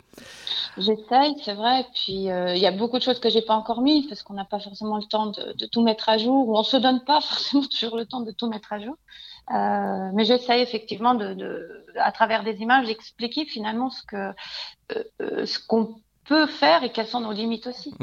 J'essaye, 0.78 1.34
c'est 1.44 1.54
vrai. 1.54 1.86
Puis 1.94 2.24
il 2.24 2.58
y 2.58 2.66
a 2.66 2.72
beaucoup 2.72 2.98
de 2.98 3.02
choses 3.02 3.20
que 3.20 3.28
j'ai 3.28 3.42
pas 3.42 3.54
encore 3.54 3.82
mises 3.82 4.06
parce 4.08 4.22
qu'on 4.22 4.34
n'a 4.34 4.44
pas 4.44 4.58
forcément 4.58 4.96
le 4.96 5.04
temps 5.04 5.26
de, 5.26 5.52
de, 5.56 5.66
tout 5.66 5.82
mettre 5.82 6.08
à 6.08 6.18
jour, 6.18 6.48
ou 6.48 6.56
on 6.56 6.62
se 6.62 6.76
donne 6.76 7.04
pas 7.04 7.20
forcément 7.20 7.64
toujours 7.80 7.96
le 7.96 8.06
temps 8.06 8.20
de 8.20 8.32
tout 8.32 8.48
mettre 8.48 8.72
à 8.72 8.80
jour. 8.80 8.96
Mais 9.50 10.24
j'essaie 10.24 10.62
effectivement 10.62 11.14
de, 11.14 11.84
à 11.96 12.12
travers 12.12 12.44
des 12.44 12.60
images, 12.62 12.86
d'expliquer 12.86 13.44
finalement 13.44 13.90
ce 13.90 14.02
que 14.02 15.46
ce 15.46 15.58
qu'on 15.66 15.96
peut 16.24 16.46
faire 16.46 16.82
et 16.82 16.90
quelles 16.90 17.06
sont 17.06 17.20
nos 17.20 17.32
limites 17.32 17.66
aussi. 17.66 17.94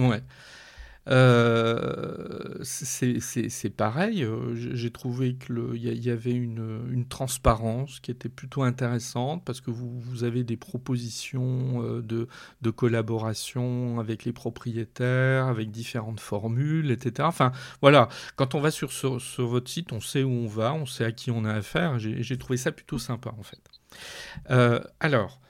Euh, 1.09 2.59
c'est 2.63 3.75
pareil, 3.75 4.23
euh, 4.23 4.53
j'ai 4.53 4.91
trouvé 4.91 5.35
qu'il 5.35 5.77
y, 5.77 6.09
avait 6.11 6.31
une, 6.31 7.05
transparence 7.09 7.99
qui 7.99 8.11
était 8.11 8.29
plutôt 8.29 8.61
intéressante 8.61 9.43
parce 9.43 9.61
que 9.61 9.71
vous, 9.71 10.23
avez 10.23 10.43
des 10.43 10.57
propositions 10.57 11.83
euh, 11.83 12.01
de, 12.61 12.69
collaboration 12.69 13.99
avec 13.99 14.25
les 14.25 14.33
propriétaires, 14.33 15.47
avec 15.47 15.71
différentes 15.71 16.19
formules, 16.19 16.91
etc. 16.91 17.27
Enfin 17.27 17.51
voilà, 17.81 18.07
quand 18.35 18.53
on 18.53 18.61
va 18.61 18.69
sur, 18.69 18.89
votre 19.39 19.69
site, 19.69 19.91
on 19.93 20.01
sait 20.01 20.23
où 20.23 20.29
on 20.29 20.47
va, 20.47 20.73
on 20.73 20.85
sait 20.85 21.05
à 21.05 21.11
qui 21.11 21.31
on 21.31 21.45
a 21.45 21.53
affaire. 21.53 21.97
J'ai 21.97 22.37
trouvé 22.37 22.57
ça 22.57 22.71
plutôt 22.71 22.99
sympa 22.99 23.33
en 23.37 23.43
fait. 23.43 23.59
Alors, 24.99 25.41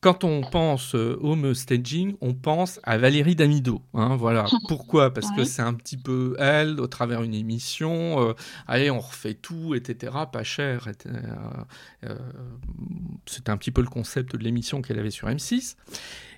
quand 0.00 0.24
on 0.24 0.40
pense 0.40 0.94
euh, 0.94 1.18
home 1.20 1.54
staging, 1.54 2.16
on 2.22 2.32
pense 2.32 2.80
à 2.84 2.96
Valérie 2.96 3.36
Damido. 3.36 3.82
Hein, 3.92 4.16
voilà. 4.16 4.46
Pourquoi? 4.68 5.12
Parce 5.12 5.30
que 5.32 5.44
c'est 5.44 5.62
un 5.62 5.74
petit 5.74 5.98
peu 5.98 6.36
elle, 6.38 6.80
au 6.80 6.86
travers 6.86 7.20
d'une 7.22 7.34
émission. 7.34 8.28
Euh, 8.28 8.32
allez, 8.66 8.90
on 8.90 9.00
refait 9.00 9.34
tout, 9.34 9.74
etc. 9.74 10.12
Pas 10.32 10.42
cher. 10.42 10.88
Euh, 12.04 12.16
c'était 13.26 13.50
un 13.50 13.58
petit 13.58 13.70
peu 13.70 13.82
le 13.82 13.88
concept 13.88 14.36
de 14.36 14.42
l'émission 14.42 14.80
qu'elle 14.80 14.98
avait 14.98 15.10
sur 15.10 15.28
M6. 15.28 15.76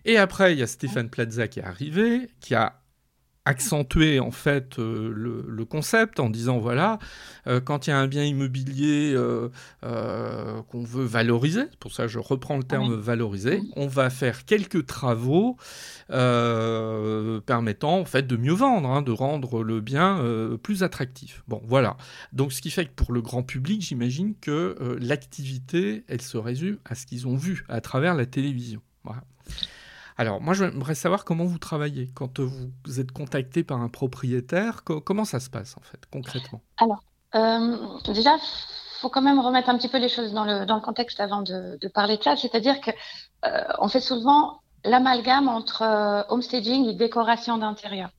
Et 0.05 0.17
après, 0.17 0.53
il 0.53 0.59
y 0.59 0.63
a 0.63 0.67
Stéphane 0.67 1.09
Plaza 1.09 1.47
qui 1.47 1.61
est 1.61 1.65
arrivé, 1.65 2.29
qui 2.41 2.57
a 2.57 2.82
accentuer 3.45 4.21
en 4.21 4.31
fait 4.31 4.79
euh, 4.79 5.13
le, 5.15 5.65
concept 5.65 6.21
en 6.21 6.29
disant 6.29 6.59
voilà 6.59 6.99
euh, 7.47 7.61
quand 7.61 7.87
il 7.87 7.91
y 7.91 7.93
a 7.93 7.99
un 7.99 8.07
bien 8.07 8.25
immobilier 8.25 9.15
euh, 9.15 9.49
qu'on 9.83 10.83
veut 10.83 11.05
valoriser 11.05 11.65
pour 11.81 11.93
ça 11.93 12.09
je 12.09 12.19
reprends 12.19 12.57
le 12.57 12.65
terme 12.65 12.95
valoriser 12.95 13.63
on 13.77 13.87
va 13.87 14.11
faire 14.11 14.45
quelques 14.45 14.87
travaux 14.87 15.57
permettant 16.09 17.99
en 17.99 18.05
fait 18.05 18.27
de 18.27 18.37
mieux 18.37 18.53
vendre 18.53 18.89
hein, 18.89 19.03
de 19.03 19.13
rendre 19.13 19.63
le 19.63 19.81
bien 19.81 20.23
plus 20.63 20.83
attractif. 20.83 21.43
Bon 21.49 21.63
voilà. 21.65 21.97
Donc 22.33 22.53
ce 22.53 22.61
qui 22.61 22.71
fait 22.71 22.87
que 22.87 22.93
pour 22.95 23.13
le 23.13 23.23
grand 23.23 23.43
public 23.43 23.81
j'imagine 23.83 24.35
que 24.41 24.77
l'activité 25.01 26.05
elle 26.09 26.23
se 26.23 26.37
résume 26.37 26.79
à 26.85 26.95
ce 26.95 27.07
qu'ils 27.07 27.27
ont 27.27 27.37
vu 27.37 27.65
à 27.69 27.81
travers 27.81 28.15
la 28.15 28.27
télévision. 28.27 28.83
Voilà. 29.05 29.23
Alors, 30.19 30.41
moi, 30.41 30.55
j'aimerais 30.55 30.95
savoir 30.95 31.25
comment 31.25 31.45
vous 31.45 31.59
travaillez 31.59 32.11
quand 32.15 32.41
vous 32.41 33.01
êtes 33.01 33.13
contacté 33.13 33.65
par 33.65 33.81
un 33.81 33.89
propriétaire. 33.89 34.85
comment 34.85 35.25
ça 35.25 35.41
se 35.41 35.51
passe, 35.51 35.77
en 35.77 35.81
fait, 35.81 36.01
concrètement? 36.11 36.61
Alors, 36.79 37.03
euh, 37.35 37.99
déjà, 38.13 38.37
faut 39.01 39.09
quand 39.09 39.23
même 39.23 39.41
remettre 39.41 39.69
un 39.69 39.77
petit 39.77 39.89
peu 39.89 39.99
les 39.99 40.09
choses 40.09 40.33
dans 40.33 40.45
le, 40.45 40.81
contexte 40.81 41.21
avant 41.21 41.43
de, 41.43 41.79
parler 41.89 42.19
de 42.19 42.23
ça. 42.23 42.37
C'est-à-dire 42.37 42.81
qu'on 42.81 42.93
euh, 43.47 43.89
fait 43.89 44.01
souvent 44.01 44.61
l'amalgame 44.85 45.49
entre 45.49 45.83
euh, 45.83 46.23
homestaging 46.29 46.87
et 46.89 46.95
décoration 46.95 47.59
d'intérieur. 47.59 48.11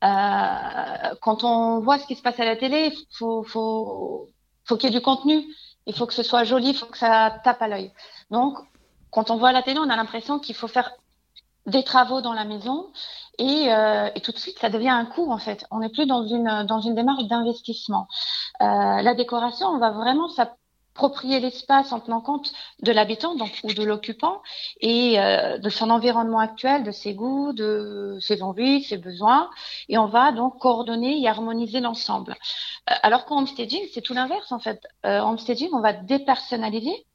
quand 0.00 1.44
on 1.44 1.80
voit 1.80 1.98
ce 1.98 2.06
qui 2.06 2.16
se 2.16 2.22
passe 2.22 2.40
à 2.40 2.44
la 2.44 2.56
télé, 2.56 2.92
il 2.92 3.16
faut, 3.16 3.44
faut, 3.44 4.28
faut 4.64 4.76
qu'il 4.76 4.90
y 4.90 4.92
ait 4.92 4.98
du 4.98 5.04
contenu. 5.04 5.44
Il 5.86 5.94
faut 5.94 6.06
que 6.06 6.14
ce 6.14 6.22
soit 6.22 6.44
joli, 6.44 6.70
il 6.70 6.76
faut 6.76 6.86
que 6.86 6.98
ça 6.98 7.38
tape 7.44 7.60
à 7.62 7.68
l'œil. 7.68 7.92
Donc, 8.30 8.58
quand 9.10 9.30
on 9.30 9.36
voit 9.36 9.52
la 9.52 9.62
télé, 9.62 9.78
on 9.78 9.90
a 9.90 9.96
l'impression 9.96 10.38
qu'il 10.38 10.54
faut 10.54 10.66
faire 10.66 10.90
des 11.66 11.82
travaux 11.82 12.20
dans 12.20 12.32
la 12.32 12.44
maison 12.44 12.90
et, 13.38 13.72
euh, 13.72 14.10
et, 14.14 14.20
tout 14.20 14.32
de 14.32 14.38
suite 14.38 14.58
ça 14.58 14.68
devient 14.68 14.90
un 14.90 15.06
coût 15.06 15.30
en 15.32 15.38
fait. 15.38 15.66
On 15.70 15.80
n'est 15.80 15.88
plus 15.88 16.06
dans 16.06 16.26
une 16.26 16.64
dans 16.64 16.80
une 16.80 16.94
démarche 16.94 17.24
d'investissement. 17.24 18.06
Euh, 18.62 19.02
la 19.02 19.14
décoration, 19.14 19.68
on 19.68 19.78
va 19.78 19.90
vraiment 19.90 20.28
s'approprier 20.28 21.40
l'espace 21.40 21.92
en 21.92 22.00
tenant 22.00 22.20
compte 22.20 22.52
de 22.82 22.92
l'habitant 22.92 23.34
donc 23.34 23.50
ou 23.64 23.72
de 23.72 23.82
l'occupant 23.82 24.42
et 24.80 25.18
euh, 25.18 25.58
de 25.58 25.68
son 25.68 25.90
environnement 25.90 26.38
actuel, 26.38 26.84
de 26.84 26.92
ses 26.92 27.14
goûts, 27.14 27.52
de 27.52 28.18
ses 28.20 28.42
envies, 28.42 28.84
ses 28.84 28.98
besoins 28.98 29.50
et 29.88 29.98
on 29.98 30.06
va 30.06 30.32
donc 30.32 30.58
coordonner 30.58 31.20
et 31.20 31.28
harmoniser 31.28 31.80
l'ensemble. 31.80 32.36
Euh, 32.90 32.94
alors 33.02 33.24
qu'en 33.24 33.38
homestaging, 33.38 33.82
c'est 33.92 34.02
tout 34.02 34.14
l'inverse 34.14 34.52
en 34.52 34.60
fait. 34.60 34.86
Euh, 35.06 35.20
homestaging, 35.20 35.70
on 35.72 35.80
va 35.80 35.92
dépersonnaliser 35.92 37.06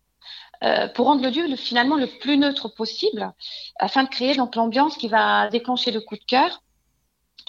euh, 0.63 0.87
pour 0.89 1.05
rendre 1.07 1.23
le 1.23 1.29
lieu 1.29 1.55
finalement 1.55 1.95
le 1.95 2.07
plus 2.07 2.37
neutre 2.37 2.67
possible, 2.67 3.33
afin 3.79 4.03
de 4.03 4.09
créer 4.09 4.35
donc 4.35 4.55
l'ambiance 4.55 4.97
qui 4.97 5.07
va 5.07 5.49
déclencher 5.49 5.91
le 5.91 6.01
coup 6.01 6.15
de 6.15 6.25
cœur 6.25 6.61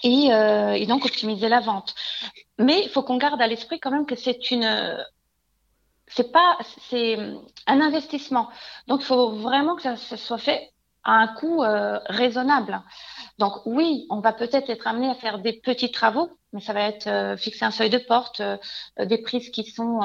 et, 0.02 0.33
euh, 0.33 0.73
et 0.73 0.87
donc 0.87 1.05
optimiser 1.05 1.49
la 1.49 1.61
vente. 1.61 1.95
Mais 2.59 2.83
il 2.83 2.88
faut 2.88 3.02
qu'on 3.02 3.17
garde 3.17 3.40
à 3.40 3.47
l'esprit 3.47 3.81
quand 3.81 3.90
même 3.90 4.07
que 4.07 4.17
c'est 4.17 4.50
une 4.50 4.97
c'est 6.11 6.33
pas 6.33 6.59
c'est 6.88 7.17
un 7.67 7.81
investissement. 7.81 8.49
Donc 8.87 9.00
il 9.02 9.07
faut 9.07 9.31
vraiment 9.31 9.76
que 9.76 9.83
ça, 9.83 9.97
soit 9.97 10.38
fait 10.38 10.71
à 11.04 11.12
un 11.12 11.28
coût 11.28 11.62
euh, 11.62 11.99
raisonnable. 12.07 12.83
Donc 13.38 13.52
oui, 13.64 14.07
on 14.11 14.21
va 14.21 14.33
peut-être 14.33 14.71
être 14.71 14.87
amené 14.87 15.09
à 15.11 15.14
faire 15.14 15.38
des 15.38 15.54
petits 15.54 15.90
travaux 15.90 16.30
mais 16.52 16.61
ça 16.61 16.73
va 16.73 16.80
être 16.80 17.07
euh, 17.07 17.37
fixer 17.37 17.64
un 17.64 17.71
seuil 17.71 17.90
de 17.90 17.99
porte, 17.99 18.40
euh, 18.40 18.57
des 18.99 19.19
prises 19.19 19.50
qui 19.50 19.62
sont 19.62 20.00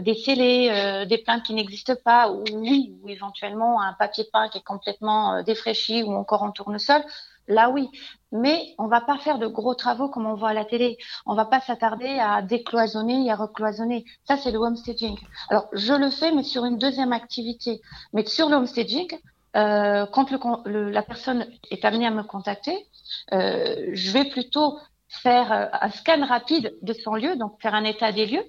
décellées, 0.00 1.04
des 1.06 1.18
plaintes 1.18 1.42
qui 1.42 1.52
n'existent 1.52 1.92
pas, 2.02 2.30
ou 2.32 2.42
oui, 2.54 2.96
ou 3.02 3.10
éventuellement 3.10 3.82
un 3.82 3.92
papier 3.92 4.24
peint 4.32 4.48
qui 4.48 4.56
est 4.56 4.64
complètement 4.64 5.42
défraîchi 5.42 6.02
ou 6.02 6.12
encore 6.12 6.42
en 6.42 6.52
tournesol. 6.52 7.02
Là, 7.50 7.68
oui. 7.68 7.88
Mais 8.32 8.74
on 8.78 8.86
va 8.86 9.00
pas 9.00 9.18
faire 9.18 9.38
de 9.38 9.48
gros 9.48 9.74
travaux 9.74 10.08
comme 10.08 10.24
on 10.24 10.36
voit 10.36 10.50
à 10.50 10.54
la 10.54 10.64
télé. 10.64 10.96
On 11.26 11.34
va 11.34 11.44
pas 11.44 11.60
s'attarder 11.60 12.18
à 12.20 12.42
décloisonner 12.42 13.26
et 13.26 13.30
à 13.32 13.36
recloisonner. 13.36 14.04
Ça, 14.24 14.36
c'est 14.36 14.52
le 14.52 14.58
homestaging. 14.58 15.18
Alors, 15.48 15.66
je 15.72 15.92
le 15.92 16.10
fais, 16.10 16.30
mais 16.30 16.44
sur 16.44 16.64
une 16.64 16.78
deuxième 16.78 17.12
activité. 17.12 17.80
Mais 18.12 18.24
sur 18.24 18.48
le 18.48 18.56
homestaging, 18.56 19.18
euh, 19.56 20.06
quand 20.06 20.30
la 20.66 21.02
personne 21.02 21.46
est 21.70 21.84
amenée 21.84 22.06
à 22.06 22.10
me 22.10 22.22
contacter, 22.22 22.86
euh, 23.32 23.90
je 23.92 24.10
vais 24.12 24.24
plutôt 24.26 24.78
faire 25.08 25.52
euh, 25.52 25.66
un 25.72 25.90
scan 25.90 26.24
rapide 26.24 26.76
de 26.82 26.92
son 26.92 27.14
lieu, 27.14 27.36
donc 27.36 27.60
faire 27.60 27.74
un 27.74 27.84
état 27.84 28.12
des 28.12 28.26
lieux, 28.26 28.44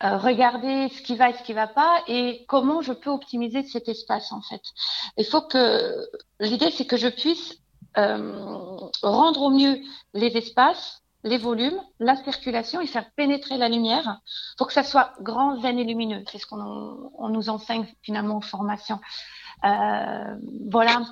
regarder 0.00 0.88
ce 0.90 1.02
qui 1.02 1.16
va 1.16 1.30
et 1.30 1.32
ce 1.32 1.42
qui 1.42 1.52
va 1.52 1.66
pas 1.66 2.02
et 2.06 2.44
comment 2.46 2.82
je 2.82 2.92
peux 2.92 3.10
optimiser 3.10 3.64
cet 3.64 3.88
espace 3.88 4.30
en 4.30 4.40
fait. 4.42 4.62
Il 5.16 5.24
faut 5.24 5.42
que 5.42 6.06
l'idée 6.38 6.70
c'est 6.70 6.86
que 6.86 6.96
je 6.96 7.08
puisse 7.08 7.58
rendre 7.96 9.42
au 9.42 9.50
mieux 9.50 9.80
les 10.14 10.36
espaces, 10.36 11.02
les 11.24 11.38
volumes, 11.38 11.80
la 11.98 12.14
circulation 12.14 12.80
et 12.80 12.86
faire 12.86 13.10
pénétrer 13.16 13.56
la 13.58 13.68
lumière 13.68 14.20
pour 14.56 14.68
que 14.68 14.72
ça 14.72 14.84
soit 14.84 15.14
grand, 15.20 15.60
zen 15.60 15.80
et 15.80 15.84
lumineux. 15.84 16.22
C'est 16.30 16.38
ce 16.38 16.46
qu'on 16.46 17.10
on 17.18 17.28
nous 17.28 17.48
enseigne 17.48 17.86
finalement 18.02 18.36
en 18.36 18.40
formation. 18.40 19.00
Euh, 19.64 20.36
voilà 20.70 21.02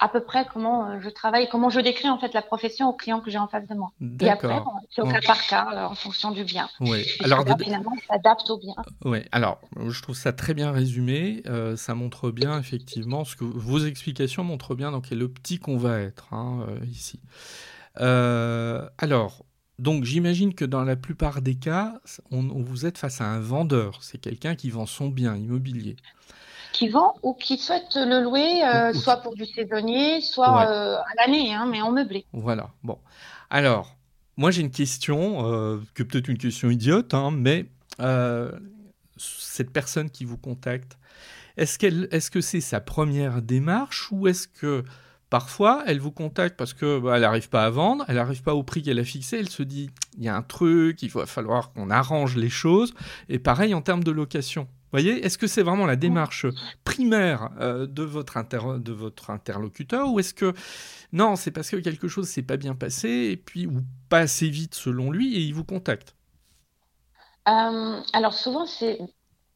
à 0.00 0.08
peu 0.08 0.20
près 0.20 0.46
comment 0.52 0.86
euh, 0.86 1.00
je 1.00 1.08
travaille, 1.08 1.48
comment 1.48 1.70
je 1.70 1.80
décris 1.80 2.08
en 2.08 2.18
fait 2.18 2.34
la 2.34 2.42
profession 2.42 2.88
aux 2.88 2.92
clients 2.92 3.20
que 3.20 3.30
j'ai 3.30 3.38
en 3.38 3.48
face 3.48 3.66
de 3.66 3.74
moi. 3.74 3.92
Et 4.20 4.28
après, 4.28 4.60
c'est 4.90 5.02
au 5.02 5.06
cas 5.06 5.20
par 5.26 5.46
cas, 5.46 5.68
euh, 5.72 5.84
en 5.86 5.94
fonction 5.94 6.30
du 6.30 6.44
bien. 6.44 6.68
Oui. 6.80 7.06
Alors 7.22 7.44
de... 7.44 7.54
finalement, 7.62 7.92
on 7.94 8.12
s'adapte 8.12 8.48
au 8.50 8.58
bien. 8.58 8.74
Oui. 9.04 9.20
Alors, 9.32 9.60
je 9.88 10.02
trouve 10.02 10.16
ça 10.16 10.32
très 10.32 10.54
bien 10.54 10.72
résumé. 10.72 11.42
Euh, 11.46 11.76
ça 11.76 11.94
montre 11.94 12.30
bien 12.30 12.58
effectivement 12.58 13.24
ce 13.24 13.36
que 13.36 13.44
vos 13.44 13.78
explications 13.78 14.44
montrent 14.44 14.74
bien 14.74 14.90
dans 14.90 15.00
quel 15.00 15.22
optique 15.22 15.68
on 15.68 15.76
va 15.76 16.00
être 16.00 16.32
hein, 16.32 16.66
ici. 16.90 17.20
alors, 17.96 19.44
donc 19.78 20.04
j'imagine 20.04 20.54
que 20.54 20.66
dans 20.66 20.84
la 20.84 20.96
plupart 20.96 21.40
des 21.40 21.54
cas, 21.54 22.00
on, 22.30 22.42
vous 22.42 22.84
êtes 22.84 22.98
face 22.98 23.20
à 23.22 23.26
un 23.26 23.40
vendeur. 23.40 24.02
C'est 24.02 24.18
quelqu'un 24.18 24.54
qui 24.54 24.68
vend 24.70 24.86
son 24.86 25.08
bien 25.08 25.36
immobilier 25.36 25.96
qui 26.72 26.88
vend 26.88 27.14
ou 27.22 27.34
qui 27.34 27.58
souhaite 27.58 27.94
le 27.94 28.22
louer, 28.22 28.62
euh, 28.64 28.92
soit 28.92 29.18
pour 29.18 29.34
du 29.34 29.46
saisonnier, 29.46 30.20
soit 30.20 30.66
euh, 30.66 30.96
à 30.96 31.14
l'année, 31.16 31.54
hein, 31.54 31.66
mais 31.70 31.82
en 31.82 31.92
meublé. 31.92 32.26
Voilà. 32.32 32.70
Bon. 32.82 32.98
Alors, 33.50 33.96
moi 34.36 34.50
j'ai 34.50 34.62
une 34.62 34.70
question, 34.70 35.46
euh, 35.46 35.78
que 35.94 36.02
peut-être 36.02 36.28
une 36.28 36.38
question 36.38 36.70
idiote, 36.70 37.14
hein, 37.14 37.30
mais 37.32 37.66
cette 39.16 39.70
personne 39.70 40.10
qui 40.10 40.24
vous 40.24 40.38
contacte, 40.38 40.96
est-ce 41.56 41.78
qu'elle, 41.78 42.08
est-ce 42.10 42.30
que 42.30 42.40
c'est 42.40 42.60
sa 42.60 42.80
première 42.80 43.42
démarche 43.42 44.08
ou 44.10 44.28
est-ce 44.28 44.48
que 44.48 44.84
Parfois, 45.30 45.84
elle 45.86 46.00
vous 46.00 46.10
contacte 46.10 46.56
parce 46.56 46.74
que 46.74 46.98
bah, 46.98 47.12
elle 47.14 47.20
n'arrive 47.22 47.48
pas 47.48 47.64
à 47.64 47.70
vendre, 47.70 48.04
elle 48.08 48.16
n'arrive 48.16 48.42
pas 48.42 48.54
au 48.56 48.64
prix 48.64 48.82
qu'elle 48.82 48.98
a 48.98 49.04
fixé, 49.04 49.38
elle 49.38 49.48
se 49.48 49.62
dit 49.62 49.88
il 50.18 50.24
y 50.24 50.28
a 50.28 50.34
un 50.34 50.42
truc, 50.42 51.04
il 51.04 51.10
va 51.10 51.24
falloir 51.24 51.72
qu'on 51.72 51.88
arrange 51.88 52.36
les 52.36 52.48
choses. 52.48 52.94
Et 53.28 53.38
pareil 53.38 53.72
en 53.72 53.80
termes 53.80 54.02
de 54.02 54.10
location 54.10 54.66
voyez, 54.92 55.24
est-ce 55.24 55.38
que 55.38 55.46
c'est 55.46 55.62
vraiment 55.62 55.86
la 55.86 55.96
démarche 55.96 56.46
primaire 56.84 57.50
euh, 57.60 57.86
de, 57.86 58.02
votre 58.02 58.34
de 58.78 58.92
votre 58.92 59.30
interlocuteur 59.30 60.10
ou 60.10 60.18
est-ce 60.20 60.34
que 60.34 60.54
non, 61.12 61.36
c'est 61.36 61.50
parce 61.50 61.70
que 61.70 61.76
quelque 61.76 62.08
chose 62.08 62.28
s'est 62.28 62.42
pas 62.42 62.56
bien 62.56 62.74
passé 62.74 63.08
et 63.08 63.36
puis 63.36 63.66
ou 63.66 63.82
pas 64.08 64.18
assez 64.18 64.48
vite 64.48 64.74
selon 64.74 65.10
lui 65.10 65.36
et 65.36 65.40
il 65.40 65.54
vous 65.54 65.64
contacte? 65.64 66.14
Euh, 67.48 68.00
Alors 68.12 68.34
souvent 68.34 68.66
c'est 68.66 68.98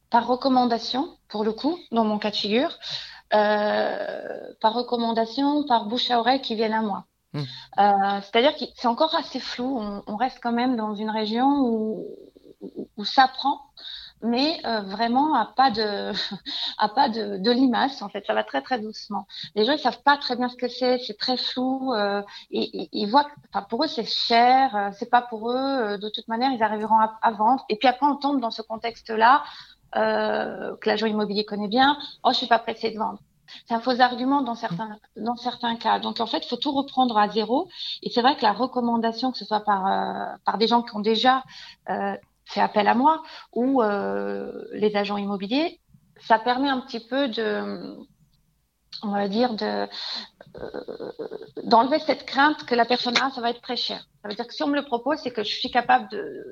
par 0.09 0.27
recommandation 0.27 1.17
pour 1.27 1.43
le 1.43 1.51
coup 1.51 1.77
dans 1.91 2.05
mon 2.05 2.17
cas 2.17 2.31
de 2.31 2.35
figure, 2.35 2.77
euh, 3.33 4.53
par 4.61 4.73
recommandation, 4.73 5.65
par 5.65 5.85
bouche 5.85 6.11
à 6.11 6.19
oreille 6.19 6.41
qui 6.41 6.55
viennent 6.55 6.73
à 6.73 6.81
moi. 6.81 7.05
Mmh. 7.33 7.41
C'est-à-dire 8.21 8.55
que 8.55 8.63
c'est 8.75 8.87
encore 8.87 9.13
assez 9.13 9.41
flou. 9.41 9.77
On, 9.77 10.03
on, 10.07 10.15
reste 10.15 10.39
quand 10.41 10.53
même 10.53 10.77
dans 10.77 10.95
une 10.95 11.09
région 11.09 11.67
où, 11.67 12.07
où 12.95 13.05
ça 13.05 13.27
prend, 13.27 13.59
mais 14.21 14.59
euh, 14.65 14.81
vraiment 14.81 15.35
à 15.35 15.45
pas 15.55 15.71
de 15.71 16.11
à 16.77 16.89
pas 16.89 17.09
de, 17.09 17.51
limace 17.51 18.01
en 18.01 18.09
fait. 18.09 18.25
Ça 18.25 18.33
va 18.33 18.43
très 18.43 18.61
très 18.61 18.79
doucement. 18.79 19.27
Les 19.55 19.65
gens 19.65 19.73
ils 19.73 19.79
savent 19.79 20.01
pas 20.03 20.17
très 20.17 20.35
bien 20.35 20.49
ce 20.49 20.55
que 20.55 20.67
c'est. 20.67 20.99
C'est 20.99 21.17
très 21.17 21.37
flou 21.37 21.93
euh, 21.93 22.21
et, 22.51 22.89
ils 22.91 23.07
voient 23.07 23.27
enfin 23.49 23.65
pour 23.69 23.83
eux 23.83 23.87
c'est 23.87 24.05
cher 24.05 24.75
euh, 24.75 24.89
c'est 24.97 25.09
pas 25.09 25.21
pour 25.21 25.51
eux 25.51 25.55
euh, 25.55 25.97
de 25.97 26.09
toute 26.09 26.27
manière 26.27 26.51
ils 26.51 26.63
arriveront 26.63 26.99
à, 26.99 27.31
vendre. 27.31 27.65
Et 27.69 27.75
puis 27.75 27.87
après 27.87 28.05
on 28.05 28.15
tombe 28.15 28.39
dans 28.39 28.51
ce 28.51 28.61
contexte 28.61 29.09
là 29.09 29.43
euh, 29.95 30.75
que 30.77 30.89
l'agent 30.89 31.07
immobilier 31.07 31.45
connaît 31.45 31.67
bien. 31.67 31.97
Oh 32.23 32.29
je 32.31 32.37
suis 32.37 32.47
pas 32.47 32.59
pressé 32.59 32.91
de 32.91 32.97
vendre. 32.97 33.19
C'est 33.67 33.75
un 33.75 33.79
faux 33.79 34.01
argument 34.01 34.41
dans 34.41 34.55
certains, 34.55 34.97
dans 35.15 35.35
certains 35.35 35.75
cas. 35.75 35.99
Donc, 35.99 36.19
en 36.19 36.25
fait, 36.25 36.39
il 36.39 36.47
faut 36.49 36.55
tout 36.55 36.71
reprendre 36.71 37.15
à 37.15 37.29
zéro. 37.29 37.69
Et 38.01 38.09
c'est 38.09 38.21
vrai 38.21 38.35
que 38.35 38.41
la 38.41 38.53
recommandation, 38.53 39.31
que 39.31 39.37
ce 39.37 39.45
soit 39.45 39.59
par, 39.59 39.83
par 40.45 40.57
des 40.57 40.65
gens 40.65 40.81
qui 40.81 40.95
ont 40.95 40.99
déjà 40.99 41.43
fait 42.45 42.61
appel 42.61 42.87
à 42.87 42.93
moi 42.93 43.23
ou 43.53 43.81
euh, 43.81 44.51
les 44.73 44.95
agents 44.95 45.17
immobiliers, 45.17 45.79
ça 46.21 46.39
permet 46.39 46.69
un 46.69 46.79
petit 46.81 46.99
peu 46.99 47.27
de, 47.27 47.97
on 49.03 49.09
va 49.09 49.27
dire, 49.27 49.53
de 49.55 49.87
euh, 50.55 51.11
d'enlever 51.63 51.99
cette 51.99 52.25
crainte 52.25 52.65
que 52.65 52.75
la 52.75 52.85
personne 52.85 53.17
a, 53.17 53.29
ça 53.31 53.41
va 53.41 53.49
être 53.49 53.61
très 53.61 53.75
cher. 53.75 54.05
Ça 54.21 54.29
veut 54.29 54.35
dire 54.35 54.47
que 54.47 54.53
si 54.53 54.63
on 54.63 54.67
me 54.67 54.75
le 54.75 54.85
propose, 54.85 55.17
c'est 55.19 55.31
que 55.31 55.43
je 55.43 55.53
suis 55.53 55.69
capable 55.69 56.07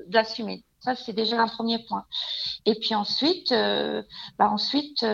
d'assumer. 0.08 0.64
Ça, 0.80 0.94
c'est 0.94 1.14
déjà 1.14 1.40
un 1.40 1.48
premier 1.48 1.78
point. 1.88 2.04
Et 2.66 2.74
puis 2.74 2.94
ensuite, 2.94 3.52
euh, 3.52 4.02
bah 4.38 4.50
ensuite, 4.50 5.04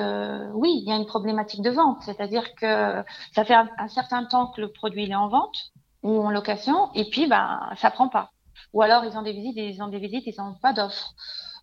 oui, 0.55 0.73
il 0.83 0.89
y 0.89 0.93
a 0.93 0.97
une 0.97 1.07
problématique 1.07 1.63
de 1.63 1.71
vente, 1.71 2.03
c'est-à-dire 2.03 2.55
que 2.57 3.05
ça 3.35 3.45
fait 3.45 3.55
un, 3.55 3.89
certain 3.89 4.25
temps 4.25 4.49
que 4.49 4.61
le 4.61 4.73
produit 4.73 5.09
est 5.09 5.15
en 5.15 5.29
vente 5.29 5.57
ou 6.03 6.21
en 6.21 6.31
location, 6.31 6.91
et 6.95 7.09
puis 7.09 7.29
bah 7.29 7.71
ça 7.77 7.91
prend 7.91 8.09
pas. 8.09 8.31
Ou 8.73 8.83
alors 8.83 9.05
ils 9.05 9.17
ont 9.17 9.23
des 9.23 9.33
visites, 9.33 9.57
ils 9.57 9.83
ont 9.83 9.89
des 9.89 9.99
visites, 9.99 10.27
ils 10.27 10.35
n'ont 10.39 10.55
pas 10.55 10.73
d'offres. 10.73 11.15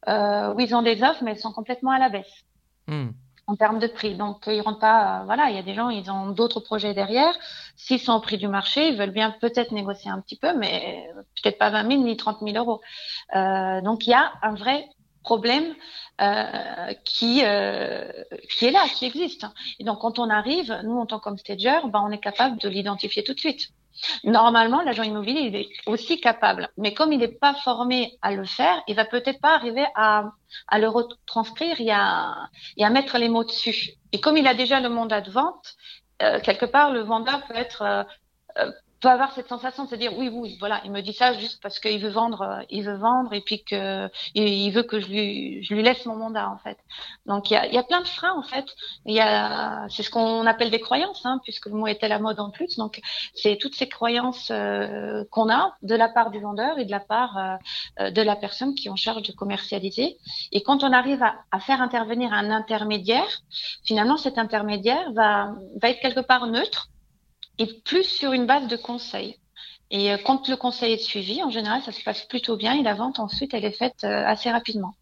Euh, 0.08 0.54
ou 0.54 0.60
ils 0.60 0.76
ont 0.76 0.82
des 0.82 1.02
offres, 1.04 1.24
mais 1.24 1.32
elles 1.32 1.40
sont 1.40 1.52
complètement 1.52 1.92
à 1.92 2.00
la 2.00 2.10
baisse. 2.10 2.46
Hmm. 2.88 3.10
En 3.48 3.56
termes 3.56 3.80
de 3.80 3.88
prix. 3.88 4.16
Donc, 4.16 4.44
ils 4.48 4.60
rentrent 4.60 4.80
pas, 4.80 5.22
euh, 5.22 5.24
voilà, 5.26 5.50
il 5.50 5.56
y 5.56 5.60
a 5.60 5.64
des 5.64 5.74
gens, 5.74 5.90
ils 5.90 6.12
ont 6.12 6.32
d'autres 6.32 6.60
projets 6.60 6.94
derrière. 6.94 7.34
S'ils 7.78 8.00
sont 8.00 8.14
au 8.14 8.20
prix 8.20 8.38
du 8.38 8.50
marché, 8.50 8.90
ils 8.90 8.98
veulent 8.98 9.12
bien 9.12 9.32
peut-être 9.40 9.72
négocier 9.72 10.12
un 10.12 10.20
petit 10.20 10.38
peu, 10.38 10.54
mais 10.54 11.10
peut-être 11.42 11.58
pas 11.58 11.70
20 11.70 11.90
000 11.90 12.04
ni 12.04 12.18
30 12.18 12.40
000 12.42 12.58
euros. 12.58 12.82
Euh, 13.36 13.82
donc, 13.82 14.06
il 14.06 14.10
y 14.10 14.14
a 14.14 14.34
un 14.42 14.54
vrai 14.54 14.90
problème 15.28 15.76
euh, 16.22 16.94
qui 17.04 17.42
euh, 17.44 18.10
qui 18.50 18.66
est 18.66 18.72
là, 18.72 18.86
qui 18.96 19.06
existe. 19.06 19.46
Et 19.78 19.84
donc 19.84 20.00
quand 20.00 20.20
on 20.20 20.30
arrive, 20.30 20.72
nous 20.86 20.98
en 20.98 21.06
tant 21.06 21.20
que 21.20 21.36
stager, 21.38 21.80
ben, 21.92 22.02
on 22.04 22.12
est 22.12 22.24
capable 22.30 22.58
de 22.58 22.70
l'identifier 22.70 23.24
tout 23.24 23.34
de 23.34 23.40
suite. 23.40 23.70
Normalement, 24.24 24.82
l'agent 24.82 25.04
immobilier 25.04 25.42
il 25.42 25.56
est 25.56 25.70
aussi 25.86 26.20
capable, 26.20 26.70
mais 26.78 26.94
comme 26.94 27.14
il 27.14 27.20
n'est 27.20 27.28
pas 27.28 27.54
formé 27.54 28.18
à 28.22 28.32
le 28.32 28.46
faire, 28.46 28.82
il 28.88 28.96
va 28.96 29.06
peut-être 29.06 29.40
pas 29.42 29.56
arriver 29.56 29.86
à, 29.96 30.32
le 30.74 30.88
retranscrire 30.88 31.80
et 31.80 31.92
à, 31.92 32.50
et 32.78 32.86
à 32.86 32.90
mettre 32.90 33.18
les 33.18 33.30
mots 33.30 33.44
dessus. 33.44 33.92
Et 34.12 34.20
comme 34.20 34.38
il 34.38 34.48
a 34.48 34.54
déjà 34.54 34.80
le 34.80 34.90
mandat 34.90 35.22
de 35.22 35.32
vente, 35.32 35.76
euh, 36.22 36.40
quelque 36.40 36.66
part, 36.66 36.92
le 36.92 37.02
vendeur 37.02 37.46
peut 37.48 37.56
être 37.56 37.82
euh, 37.82 38.04
euh 38.60 38.72
peut 39.00 39.10
avoir 39.10 39.32
cette 39.34 39.48
sensation 39.48 39.86
de 39.86 39.90
se 39.90 39.96
dire 39.96 40.18
oui 40.18 40.30
oui 40.30 40.58
voilà 40.60 40.82
il 40.84 40.92
me 40.92 41.02
dit 41.02 41.14
ça 41.14 41.34
juste 41.34 41.62
parce 41.62 41.80
qu'il 41.80 42.00
veut 42.02 42.10
vendre 42.10 42.42
euh, 42.42 42.64
il 42.70 42.84
veut 42.84 42.96
vendre 42.98 43.34
et 43.34 43.42
puis 43.42 43.64
que 43.64 44.10
il 44.34 44.72
veut 44.72 44.84
que 44.84 45.00
je 45.00 45.08
lui 45.08 45.64
je 45.64 45.74
lui 45.74 45.84
laisse 45.84 46.06
mon 46.06 46.16
mandat 46.16 46.50
en 46.50 46.58
fait. 46.58 46.78
Donc 47.26 47.50
il 47.52 47.54
y 47.54 47.58
a, 47.58 47.68
y 47.68 47.78
a 47.78 47.84
plein 47.84 48.02
de 48.02 48.08
freins 48.08 48.34
en 48.34 48.44
fait. 48.44 48.66
Il 49.06 49.16
y 49.16 49.20
a 49.20 49.88
c'est 49.90 50.04
ce 50.04 50.10
qu'on 50.10 50.46
appelle 50.46 50.72
des 50.72 50.80
croyances 50.80 51.26
hein, 51.26 51.40
puisque 51.44 51.68
le 51.68 51.74
mot 51.74 51.88
à 51.88 52.08
la 52.08 52.20
mode 52.20 52.40
en 52.40 52.50
plus. 52.50 52.78
Donc 52.78 53.02
c'est 53.34 53.58
toutes 53.58 53.76
ces 53.76 53.88
croyances 53.88 54.50
euh, 54.52 55.24
qu'on 55.32 55.50
a 55.50 55.76
de 55.84 55.96
la 55.96 56.10
part 56.10 56.32
du 56.32 56.40
vendeur 56.40 56.80
et 56.80 56.86
de 56.86 56.92
la 56.92 57.00
part 57.00 57.60
euh, 58.00 58.12
de 58.12 58.22
la 58.22 58.36
personne 58.36 58.76
qui 58.76 58.88
est 58.88 58.92
en 58.92 58.96
charge 58.96 59.24
de 59.24 59.32
commercialiser. 59.32 60.18
Et 60.52 60.62
quand 60.64 60.84
on 60.84 60.92
arrive 60.92 61.22
à, 61.24 61.36
à 61.52 61.60
faire 61.60 61.82
intervenir 61.82 62.34
un 62.34 62.52
intermédiaire 62.52 63.42
finalement 63.86 64.18
cet 64.18 64.38
intermédiaire 64.38 65.12
va 65.14 65.54
va 65.82 65.90
être 65.90 66.00
quelque 66.00 66.22
part 66.22 66.48
neutre 66.48 66.90
et 67.60 67.68
plus 67.86 68.04
sur 68.04 68.34
une 68.34 68.46
base 68.46 68.68
de 68.68 68.76
conseil. 68.76 69.38
Et 69.90 70.12
euh, 70.12 70.18
quand 70.24 70.50
le 70.50 70.56
conseil 70.56 70.94
est 70.94 71.04
suivi, 71.04 71.42
en 71.44 71.50
général, 71.50 71.82
ça 71.82 71.92
se 71.92 72.04
passe 72.04 72.26
plutôt 72.26 72.58
bien 72.58 72.74
et 72.74 72.84
la 72.84 72.94
vente 72.94 73.20
ensuite, 73.20 73.54
elle 73.54 73.66
est 73.66 73.78
faite 73.78 74.04
euh, 74.04 74.26
assez 74.26 74.52
rapidement. 74.52 74.96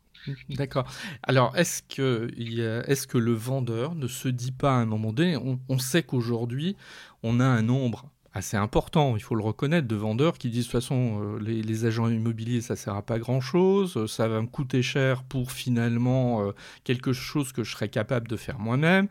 D'accord. 0.50 0.86
Alors, 1.24 1.56
est-ce 1.56 1.84
que, 1.84 2.30
est 2.38 3.06
que 3.06 3.18
le 3.18 3.34
vendeur 3.34 3.96
ne 3.96 4.08
se 4.08 4.28
dit 4.28 4.52
pas 4.52 4.72
à 4.72 4.78
un 4.78 4.86
moment 4.86 5.14
donné, 5.14 5.38
on, 5.38 5.60
on 5.70 5.80
sait 5.80 6.04
qu'aujourd'hui, 6.04 6.76
on 7.24 7.40
a 7.40 7.46
un 7.46 7.62
nombre 7.62 8.10
assez 8.36 8.58
important, 8.58 9.16
il 9.16 9.24
faut 9.24 9.34
le 9.34 9.44
reconnaître, 9.44 9.88
de 9.88 9.96
vendeurs 9.96 10.38
qui 10.38 10.50
disent 10.50 10.68
de 10.68 10.72
toute 10.72 10.82
façon 10.82 11.22
euh, 11.22 11.40
les, 11.40 11.64
les, 11.64 11.86
agents 11.86 12.10
immobiliers 12.10 12.60
ça 12.60 12.76
sert 12.76 12.94
à 12.94 13.02
pas 13.02 13.18
grand 13.18 13.40
chose, 13.40 14.06
ça 14.08 14.28
va 14.28 14.42
me 14.42 14.48
coûter 14.48 14.82
cher 14.82 15.24
pour 15.24 15.54
finalement 15.54 16.42
euh, 16.42 16.52
quelque 16.84 17.14
chose 17.14 17.54
que 17.54 17.64
je 17.64 17.72
serais 17.72 17.90
capable 17.90 18.28
de 18.28 18.36
faire 18.36 18.60
moi-même. 18.60 19.08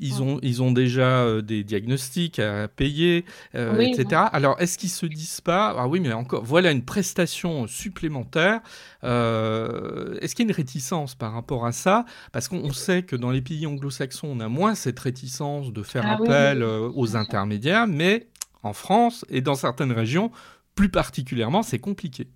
Ils, 0.00 0.22
ont, 0.22 0.38
ils 0.42 0.62
ont 0.62 0.72
déjà 0.72 1.22
euh, 1.22 1.42
des 1.42 1.64
diagnostics 1.64 2.38
à 2.38 2.68
payer, 2.68 3.24
euh, 3.54 3.76
oui, 3.78 3.92
etc. 3.94 4.22
Alors, 4.32 4.60
est-ce 4.60 4.78
qu'ils 4.78 4.90
se 4.90 5.06
disent 5.06 5.40
pas, 5.40 5.74
ah 5.76 5.86
oui, 5.86 6.00
mais 6.00 6.12
encore, 6.12 6.44
voilà 6.44 6.70
une 6.70 6.84
prestation 6.84 7.66
supplémentaire. 7.66 8.60
Euh, 9.04 10.18
est-ce 10.20 10.34
qu'il 10.34 10.46
y 10.46 10.48
a 10.48 10.50
une 10.50 10.56
réticence 10.56 11.14
par 11.14 11.32
rapport 11.32 11.66
à 11.66 11.72
ça? 11.72 12.04
Parce 12.32 12.48
qu'on 12.48 12.72
sait 12.72 13.02
que 13.02 13.16
dans 13.16 13.30
les 13.30 13.42
pays 13.42 13.66
anglo-saxons, 13.66 14.28
on 14.30 14.40
a 14.40 14.48
moins 14.48 14.74
cette 14.74 14.98
réticence 14.98 15.72
de 15.72 15.82
faire 15.82 16.04
ah, 16.06 16.14
appel 16.14 16.64
oui, 16.64 16.92
aux 16.94 17.16
intermédiaires, 17.16 17.86
mais 17.86 18.26
en 18.66 18.72
France 18.72 19.24
et 19.28 19.40
dans 19.40 19.54
certaines 19.54 19.92
régions, 19.92 20.30
plus 20.74 20.90
particulièrement, 20.90 21.62
c'est 21.62 21.78
compliqué. 21.78 22.28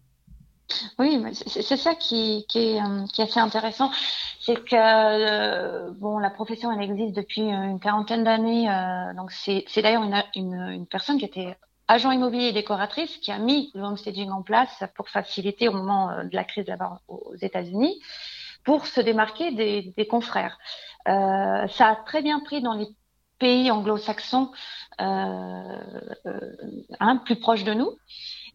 Oui, 0.98 1.22
c'est 1.32 1.76
ça 1.76 1.94
qui, 1.94 2.44
qui, 2.48 2.58
est, 2.58 2.82
euh, 2.82 3.04
qui, 3.12 3.22
est, 3.22 3.24
assez 3.24 3.40
intéressant. 3.40 3.90
C'est 4.40 4.62
que 4.64 4.76
euh, 4.76 5.90
bon, 5.92 6.18
la 6.18 6.30
profession, 6.30 6.70
elle 6.70 6.82
existe 6.82 7.16
depuis 7.16 7.40
une 7.40 7.80
quarantaine 7.80 8.24
d'années. 8.24 8.70
Euh, 8.70 9.14
donc, 9.14 9.32
c'est 9.32 9.64
d'ailleurs 9.76 10.04
une, 10.34 10.86
personne 10.86 11.18
qui 11.18 11.24
était 11.24 11.56
agent 11.88 12.10
immobilier 12.10 12.48
et 12.48 12.52
décoratrice 12.52 13.16
qui 13.16 13.32
a 13.32 13.38
mis 13.38 13.70
le 13.74 13.82
homestaging 13.82 14.30
en 14.30 14.42
place 14.42 14.84
pour 14.94 15.08
faciliter 15.08 15.68
au 15.68 15.72
moment 15.72 16.22
de 16.22 16.34
la 16.34 16.44
crise 16.44 16.66
là-bas 16.66 17.00
aux 17.08 17.34
États-Unis, 17.40 17.98
pour 18.62 18.86
se 18.86 19.00
démarquer 19.00 19.52
des, 19.52 20.06
confrères. 20.06 20.58
Ça 21.06 21.86
a 21.86 21.96
très 22.04 22.20
bien 22.20 22.40
pris 22.40 22.60
dans 22.60 22.74
les 22.74 22.88
pays 23.38 23.70
anglo-saxons 23.70 24.50
euh, 25.00 25.80
hein, 27.00 27.16
plus 27.24 27.36
proches 27.36 27.64
de 27.64 27.74
nous. 27.74 27.92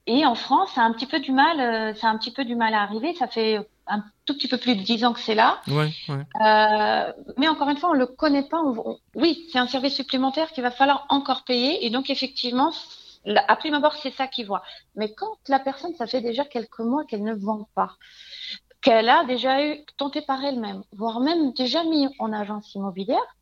Et 0.05 0.25
en 0.25 0.35
France, 0.35 0.71
ça 0.75 0.81
a 0.81 0.83
un 0.83 0.91
petit 0.91 1.05
peu 1.05 1.19
du 1.19 1.31
mal, 1.31 1.59
euh, 1.59 1.93
ça 1.95 2.07
a 2.07 2.11
un 2.11 2.17
petit 2.17 2.31
peu 2.31 2.43
du 2.43 2.55
mal 2.55 2.73
à 2.73 2.81
arriver. 2.81 3.13
Ça 3.15 3.27
fait 3.27 3.59
un 3.87 4.03
tout 4.25 4.33
petit 4.33 4.49
peu 4.49 4.57
plus 4.57 4.75
de 4.75 4.81
dix 4.81 5.05
ans 5.05 5.13
que 5.13 5.19
c'est 5.19 5.35
là. 5.35 5.61
Ouais, 5.67 5.91
ouais. 6.09 6.25
Euh, 6.45 7.13
mais 7.37 7.47
encore 7.47 7.69
une 7.69 7.77
fois, 7.77 7.91
on 7.91 7.93
le 7.93 8.07
connaît 8.07 8.43
pas. 8.43 8.61
On, 8.61 8.75
on, 8.85 8.97
oui, 9.15 9.47
c'est 9.51 9.59
un 9.59 9.67
service 9.67 9.95
supplémentaire 9.95 10.51
qu'il 10.51 10.63
va 10.63 10.71
falloir 10.71 11.05
encore 11.09 11.45
payer. 11.45 11.85
Et 11.85 11.89
donc, 11.89 12.09
effectivement, 12.09 12.71
à 13.47 13.55
prime 13.55 13.75
abord, 13.75 13.95
c'est 13.95 14.11
ça 14.13 14.27
qu'ils 14.27 14.45
voient. 14.45 14.63
Mais 14.95 15.13
quand 15.13 15.37
la 15.47 15.59
personne, 15.59 15.95
ça 15.95 16.07
fait 16.07 16.21
déjà 16.21 16.43
quelques 16.43 16.79
mois 16.79 17.05
qu'elle 17.05 17.23
ne 17.23 17.33
vend 17.33 17.67
pas, 17.73 17.95
qu'elle 18.81 19.07
a 19.07 19.23
déjà 19.23 19.65
eu 19.65 19.85
tenté 19.95 20.21
par 20.21 20.43
elle-même, 20.43 20.83
voire 20.91 21.21
même 21.21 21.53
déjà 21.53 21.83
mis 21.85 22.07
en 22.19 22.33
agence 22.33 22.75
immobilière, 22.75 23.35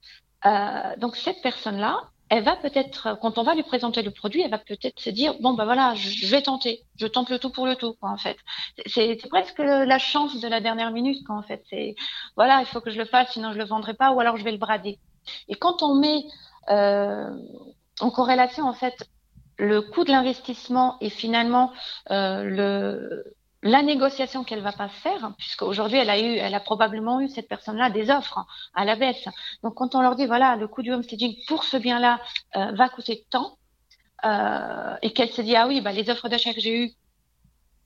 euh, 0.45 0.95
donc 0.97 1.15
cette 1.15 1.41
personne-là, 1.41 2.01
elle 2.29 2.43
va 2.43 2.55
peut-être, 2.55 3.17
quand 3.21 3.37
on 3.37 3.43
va 3.43 3.55
lui 3.55 3.63
présenter 3.63 4.01
le 4.01 4.11
produit, 4.11 4.41
elle 4.41 4.51
va 4.51 4.57
peut-être 4.57 4.99
se 4.99 5.09
dire 5.09 5.35
bon 5.41 5.53
ben 5.53 5.65
voilà, 5.65 5.95
je, 5.95 6.27
vais 6.27 6.41
tenter, 6.41 6.85
je 6.97 7.05
tente 7.05 7.29
le 7.29 7.39
tout 7.39 7.49
pour 7.49 7.65
le 7.65 7.75
tout, 7.75 7.93
quoi, 7.99 8.09
en 8.09 8.17
fait. 8.17 8.37
C'est 8.85 9.17
presque 9.29 9.59
la 9.59 9.99
chance 9.99 10.39
de 10.39 10.47
la 10.47 10.61
dernière 10.61 10.91
minute, 10.91 11.25
quoi, 11.25 11.35
en 11.35 11.43
fait. 11.43 11.61
C'est 11.69 11.95
voilà, 12.37 12.61
il 12.61 12.67
faut 12.67 12.79
que 12.79 12.89
je 12.89 12.97
le 12.97 13.05
fasse, 13.05 13.33
sinon 13.33 13.51
je 13.51 13.57
le 13.57 13.65
vendrai 13.65 13.93
pas, 13.93 14.11
ou 14.11 14.19
alors 14.21 14.37
je 14.37 14.43
vais 14.45 14.53
le 14.53 14.57
brader. 14.57 14.97
Et 15.49 15.55
quand 15.55 15.83
on 15.83 15.95
met 15.95 16.23
euh, 16.69 17.29
en 17.99 18.09
corrélation 18.09 18.65
en 18.67 18.73
fait 18.73 19.09
le 19.57 19.81
coût 19.81 20.03
de 20.03 20.11
l'investissement 20.11 20.97
et 21.01 21.09
finalement 21.09 21.71
euh, 22.09 22.43
le 22.43 23.35
la 23.63 23.83
négociation 23.83 24.43
qu'elle 24.43 24.61
va 24.61 24.71
pas 24.71 24.89
faire, 24.89 25.33
puisqu'aujourd'hui 25.37 25.97
elle 25.97 26.09
a 26.09 26.19
eu, 26.19 26.35
elle 26.35 26.55
a 26.55 26.59
probablement 26.59 27.21
eu 27.21 27.29
cette 27.29 27.47
personne-là 27.47 27.89
des 27.89 28.09
offres 28.09 28.39
hein, 28.39 28.45
à 28.73 28.85
la 28.85 28.95
baisse. 28.95 29.25
Donc 29.63 29.75
quand 29.75 29.93
on 29.95 30.01
leur 30.01 30.15
dit 30.15 30.25
voilà 30.25 30.55
le 30.55 30.67
coût 30.67 30.81
du 30.81 30.91
homestaging 30.91 31.35
pour 31.47 31.63
ce 31.63 31.77
bien-là 31.77 32.19
euh, 32.55 32.71
va 32.71 32.89
coûter 32.89 33.25
tant, 33.29 33.57
euh, 34.25 34.95
et 35.01 35.13
qu'elle 35.13 35.31
se 35.31 35.41
dit 35.41 35.55
ah 35.55 35.67
oui 35.67 35.81
bah 35.81 35.91
les 35.91 36.09
offres 36.09 36.27
d'achat 36.27 36.53
que 36.53 36.61
j'ai 36.61 36.85
eues, 36.85 36.91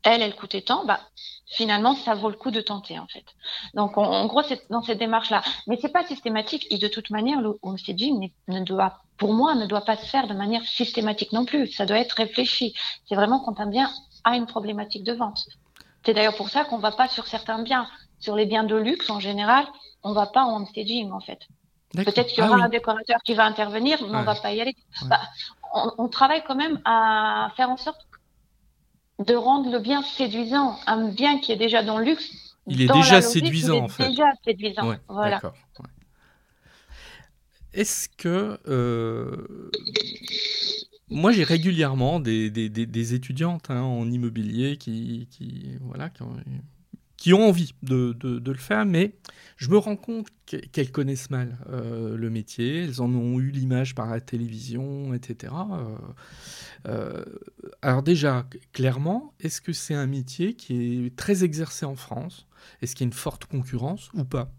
elles 0.03 0.21
elles 0.21 0.35
coûtaient 0.35 0.61
tant, 0.61 0.85
bah 0.85 1.01
finalement 1.47 1.93
ça 1.93 2.15
vaut 2.15 2.29
le 2.29 2.37
coup 2.37 2.51
de 2.51 2.61
tenter 2.61 2.97
en 2.97 3.07
fait. 3.07 3.25
Donc 3.73 3.97
en, 3.97 4.03
en 4.03 4.25
gros 4.27 4.43
c'est 4.43 4.69
dans 4.69 4.81
cette 4.81 4.99
démarche-là, 4.99 5.41
mais 5.67 5.77
c'est 5.81 5.91
pas 5.91 6.05
systématique 6.05 6.67
et 6.69 6.77
de 6.77 6.87
toute 6.87 7.09
manière 7.09 7.41
le 7.41 7.57
homestaging 7.63 8.31
ne 8.47 8.59
doit 8.61 8.99
pour 9.17 9.33
moi 9.33 9.55
ne 9.55 9.65
doit 9.65 9.81
pas 9.85 9.97
se 9.97 10.05
faire 10.05 10.27
de 10.27 10.33
manière 10.33 10.63
systématique 10.63 11.31
non 11.33 11.45
plus. 11.45 11.67
Ça 11.71 11.85
doit 11.85 11.99
être 11.99 12.13
réfléchi. 12.13 12.73
C'est 13.07 13.15
vraiment 13.15 13.39
quand 13.39 13.59
un 13.59 13.67
bien 13.67 13.89
a 14.23 14.35
une 14.35 14.45
problématique 14.45 15.03
de 15.03 15.13
vente. 15.13 15.45
C'est 16.05 16.13
d'ailleurs 16.13 16.35
pour 16.35 16.49
ça 16.49 16.65
qu'on 16.65 16.77
ne 16.77 16.81
va 16.81 16.91
pas 16.91 17.07
sur 17.07 17.27
certains 17.27 17.61
biens. 17.61 17.87
Sur 18.19 18.35
les 18.35 18.45
biens 18.45 18.63
de 18.63 18.75
luxe, 18.75 19.09
en 19.09 19.19
général, 19.19 19.65
on 20.03 20.09
ne 20.09 20.15
va 20.15 20.27
pas 20.27 20.43
en 20.43 20.65
staging, 20.65 21.11
en 21.11 21.19
fait. 21.19 21.39
Peut-être 21.93 22.27
qu'il 22.27 22.43
y 22.43 22.47
aura 22.47 22.55
ah, 22.55 22.57
oui. 22.57 22.63
un 22.63 22.69
décorateur 22.69 23.17
qui 23.23 23.33
va 23.33 23.45
intervenir, 23.45 23.97
mais 24.01 24.09
ouais. 24.09 24.15
on 24.15 24.19
ne 24.19 24.25
va 24.25 24.35
pas 24.35 24.53
y 24.53 24.61
aller. 24.61 24.75
Ouais. 25.01 25.07
Bah, 25.09 25.21
on, 25.73 25.91
on, 25.97 26.07
travaille 26.07 26.43
quand 26.45 26.55
même 26.55 26.79
à 26.85 27.51
faire 27.55 27.69
en 27.69 27.77
sorte 27.77 28.05
de 29.19 29.33
rendre 29.35 29.71
le 29.71 29.79
bien 29.79 30.01
séduisant. 30.01 30.77
Un 30.87 31.09
bien 31.09 31.39
qui 31.39 31.51
est 31.51 31.57
déjà 31.57 31.83
dans 31.83 31.97
le 31.97 32.05
luxe, 32.05 32.31
Il 32.67 32.81
est 32.81 32.93
déjà 32.93 33.21
séduisant, 33.21 33.83
en 33.83 33.87
fait. 33.87 34.09
Déjà 34.09 34.31
séduisant. 34.43 34.95
voilà. 35.07 35.41
Est-ce 37.73 38.09
que 38.09 38.59
moi, 41.09 41.31
j'ai 41.31 41.43
régulièrement 41.43 42.19
des, 42.19 43.13
étudiantes 43.13 43.69
hein, 43.69 43.81
en 43.81 44.09
immobilier 44.09 44.77
qui, 44.77 45.27
ont, 47.31 47.43
envie 47.43 47.73
de, 47.83 48.41
le 48.43 48.57
faire, 48.57 48.85
mais 48.85 49.15
je 49.57 49.69
me 49.69 49.77
rends 49.77 49.97
compte 49.97 50.27
qu'elles 50.45 50.91
connaissent 50.91 51.29
mal 51.29 51.57
euh, 51.69 52.17
le 52.17 52.29
métier, 52.31 52.83
elles 52.83 53.01
en 53.01 53.13
ont 53.13 53.39
eu 53.39 53.51
l'image 53.51 53.93
par 53.93 54.09
la 54.09 54.19
télévision, 54.19 55.13
etc. 55.13 55.53
Euh, 55.71 55.95
euh, 56.87 57.23
alors 57.83 58.01
déjà, 58.01 58.47
clairement, 58.73 59.33
est-ce 59.39 59.61
que 59.61 59.73
c'est 59.73 59.95
un 59.95 60.07
métier 60.07 60.55
qui 60.55 61.05
est 61.05 61.15
très 61.15 61.43
exercé 61.43 61.85
en 61.85 61.95
France? 61.95 62.47
Est-ce 62.81 62.95
qu'il 62.95 63.05
y 63.05 63.07
a 63.07 63.09
une 63.09 63.13
forte 63.13 63.45
concurrence 63.45 64.09
ou 64.15 64.23
pas? 64.23 64.49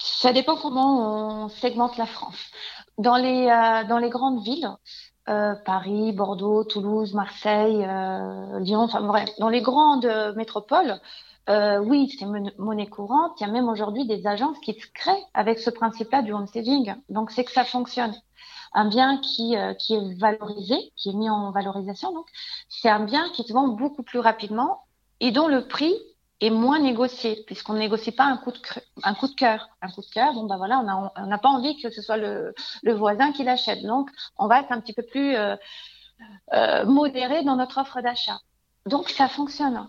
Ça 0.00 0.32
dépend 0.32 0.56
comment 0.56 1.44
on 1.44 1.48
segmente 1.48 1.96
la 1.96 2.06
France. 2.06 2.50
Dans 2.98 3.16
les, 3.16 3.48
euh, 3.48 3.84
dans 3.88 3.98
les 3.98 4.10
grandes 4.10 4.42
villes, 4.42 4.70
euh, 5.28 5.54
Paris, 5.64 6.12
Bordeaux, 6.12 6.64
Toulouse, 6.64 7.14
Marseille, 7.14 7.84
euh, 7.84 8.60
Lyon, 8.60 8.80
enfin 8.80 9.00
bref, 9.00 9.30
dans 9.38 9.48
les 9.48 9.62
grandes 9.62 10.06
métropoles, 10.36 11.00
euh, 11.50 11.78
oui, 11.78 12.10
c'est 12.18 12.26
monnaie 12.58 12.86
courante. 12.86 13.32
Il 13.40 13.46
y 13.46 13.50
a 13.50 13.52
même 13.52 13.68
aujourd'hui 13.68 14.06
des 14.06 14.26
agences 14.26 14.58
qui 14.60 14.72
se 14.74 14.86
créent 14.94 15.24
avec 15.34 15.58
ce 15.58 15.70
principe-là 15.70 16.22
du 16.22 16.32
homesteading. 16.32 16.94
Donc, 17.10 17.30
c'est 17.30 17.44
que 17.44 17.52
ça 17.52 17.64
fonctionne. 17.64 18.14
Un 18.72 18.86
bien 18.88 19.18
qui, 19.18 19.56
euh, 19.56 19.74
qui 19.74 19.94
est 19.94 20.18
valorisé, 20.18 20.92
qui 20.96 21.10
est 21.10 21.12
mis 21.12 21.30
en 21.30 21.52
valorisation, 21.52 22.12
donc, 22.12 22.26
c'est 22.68 22.88
un 22.88 23.04
bien 23.04 23.28
qui 23.30 23.44
se 23.44 23.52
vend 23.52 23.68
beaucoup 23.68 24.02
plus 24.02 24.18
rapidement 24.18 24.82
et 25.20 25.30
dont 25.30 25.48
le 25.48 25.68
prix 25.68 25.94
est 26.40 26.50
moins 26.50 26.78
négocié, 26.78 27.42
puisqu'on 27.46 27.74
ne 27.74 27.78
négocie 27.78 28.12
pas 28.12 28.24
un 28.24 28.36
coup 28.36 28.50
de, 28.50 28.58
coup 28.58 29.28
de 29.28 29.34
cœur. 29.34 29.68
Un 29.80 29.88
coup 29.88 30.00
de 30.00 30.10
cœur, 30.12 30.32
bon, 30.34 30.44
ben 30.44 30.56
voilà, 30.56 31.10
on 31.16 31.26
n'a 31.26 31.38
pas 31.38 31.48
envie 31.48 31.80
que 31.80 31.90
ce 31.90 32.02
soit 32.02 32.16
le, 32.16 32.54
le 32.82 32.94
voisin 32.94 33.32
qui 33.32 33.44
l'achète. 33.44 33.82
Donc, 33.82 34.10
on 34.36 34.46
va 34.46 34.60
être 34.60 34.72
un 34.72 34.80
petit 34.80 34.92
peu 34.92 35.02
plus 35.02 35.34
euh, 35.36 35.56
euh, 36.52 36.84
modéré 36.86 37.44
dans 37.44 37.56
notre 37.56 37.78
offre 37.80 38.00
d'achat. 38.00 38.38
Donc, 38.86 39.08
ça 39.10 39.28
fonctionne. 39.28 39.88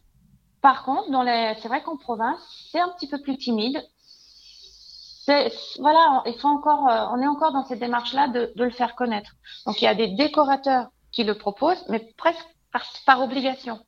Par 0.62 0.84
contre, 0.84 1.12
dans 1.12 1.23
les, 1.23 1.55
c'est 1.62 1.67
vrai 1.67 1.81
qu'en 1.81 1.97
province, 1.97 2.39
c'est 2.71 2.79
un 2.79 2.89
petit 2.89 3.08
peu 3.08 3.21
plus 3.21 3.38
timide. 3.38 3.84
Voilà, 5.79 6.21
il 6.27 6.36
faut 6.39 6.47
encore, 6.47 6.88
euh, 6.88 7.08
on 7.12 7.21
est 7.21 7.27
encore 7.27 7.51
dans 7.51 7.65
cette 7.65 7.79
démarche-là 7.79 8.27
de, 8.27 8.53
de, 8.55 8.63
le 8.63 8.69
faire 8.69 8.95
connaître. 8.95 9.31
Donc, 9.65 9.81
il 9.81 9.86
y 9.86 9.88
a 9.88 9.95
des 9.95 10.10
décorateurs 10.10 10.89
qui 11.12 11.23
le 11.23 11.36
proposent, 11.36 11.84
mais 11.89 12.13
presque 12.17 12.45
par 13.05 13.21
obligation. 13.21 13.79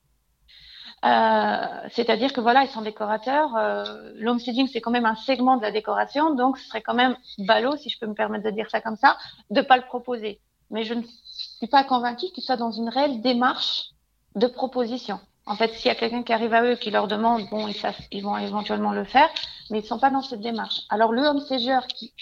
Euh, 1.04 1.88
c'est-à-dire 1.92 2.32
que 2.32 2.40
voilà, 2.40 2.64
ils 2.64 2.70
sont 2.70 2.82
décorateurs. 2.82 3.56
Euh, 3.56 4.12
L'homesteading, 4.16 4.68
c'est 4.72 4.80
quand 4.80 4.90
même 4.90 5.06
un 5.06 5.14
segment 5.14 5.56
de 5.56 5.62
la 5.62 5.70
décoration, 5.70 6.34
donc 6.34 6.58
ce 6.58 6.66
serait 6.68 6.82
quand 6.82 6.94
même 6.94 7.16
ballot, 7.38 7.76
si 7.76 7.88
je 7.88 7.98
peux 7.98 8.06
me 8.06 8.14
permettre 8.14 8.44
de 8.44 8.50
dire 8.50 8.68
ça 8.70 8.80
comme 8.80 8.96
ça, 8.96 9.16
de 9.50 9.60
pas 9.60 9.76
le 9.76 9.84
proposer. 9.84 10.40
Mais 10.70 10.84
je 10.84 10.94
ne 10.94 11.02
suis 11.02 11.68
pas 11.68 11.84
convaincue 11.84 12.26
qu'ils 12.34 12.42
soient 12.42 12.56
dans 12.56 12.72
une 12.72 12.88
réelle 12.88 13.20
démarche 13.20 13.90
de 14.34 14.46
proposition. 14.46 15.20
En 15.46 15.56
fait, 15.56 15.72
s'il 15.72 15.86
y 15.86 15.90
a 15.90 15.94
quelqu'un 15.94 16.22
qui 16.22 16.32
arrive 16.32 16.52
à 16.52 16.62
eux 16.62 16.76
qui 16.76 16.90
leur 16.90 17.08
demande, 17.08 17.48
bon, 17.50 17.66
ils, 17.68 17.74
savent, 17.74 17.96
vont 18.22 18.36
éventuellement 18.36 18.92
le 18.92 19.04
faire, 19.04 19.28
mais 19.70 19.78
ils 19.78 19.86
sont 19.86 19.98
pas 19.98 20.10
dans 20.10 20.20
cette 20.20 20.42
démarche. 20.42 20.82
Alors 20.90 21.12
le 21.12 21.22
homestager 21.22 21.78
qui 21.88 22.12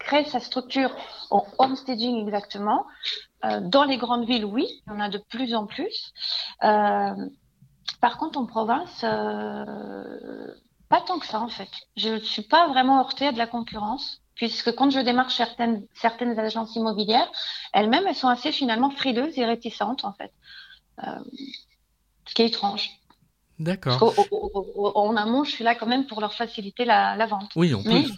crée 0.00 0.24
sa 0.24 0.40
structure 0.40 0.90
en 1.30 1.46
homestaging 1.58 2.26
exactement, 2.26 2.84
euh, 3.44 3.60
dans 3.60 3.84
les 3.84 3.98
grandes 3.98 4.26
villes, 4.26 4.44
oui, 4.44 4.66
il 4.86 4.92
y 4.92 4.96
en 4.96 5.00
a 5.00 5.08
de 5.08 5.18
plus 5.18 5.54
en 5.54 5.66
plus. 5.66 6.12
Euh, 6.64 7.14
par 8.00 8.18
contre, 8.18 8.38
en 8.38 8.46
province, 8.46 9.00
euh, 9.04 10.54
pas 10.88 11.00
tant 11.00 11.18
que 11.18 11.26
ça 11.26 11.40
en 11.40 11.48
fait. 11.48 11.70
Je 11.96 12.10
ne 12.10 12.18
suis 12.18 12.42
pas 12.42 12.68
vraiment 12.68 13.00
heurtée 13.00 13.26
à 13.26 13.32
de 13.32 13.38
la 13.38 13.46
concurrence, 13.46 14.22
puisque 14.34 14.74
quand 14.74 14.90
je 14.90 15.00
démarche 15.00 15.36
certaines, 15.36 15.86
certaines 15.94 16.38
agences 16.38 16.76
immobilières, 16.76 17.30
elles-mêmes, 17.72 18.06
elles 18.06 18.14
sont 18.14 18.28
assez 18.28 18.52
finalement 18.52 18.90
frileuses 18.90 19.38
et 19.38 19.44
réticentes 19.44 20.04
en 20.04 20.12
fait. 20.12 20.32
Euh, 21.02 21.18
ce 22.26 22.34
qui 22.34 22.42
est 22.42 22.46
étrange. 22.46 22.90
D'accord. 23.58 24.02
En 24.94 25.16
amont, 25.16 25.44
je 25.44 25.50
suis 25.50 25.64
là 25.64 25.74
quand 25.74 25.86
même 25.86 26.06
pour 26.06 26.20
leur 26.20 26.34
faciliter 26.34 26.84
la, 26.84 27.26
vente. 27.26 27.50
Oui, 27.56 27.74
en 27.74 27.82
plus. 27.82 28.10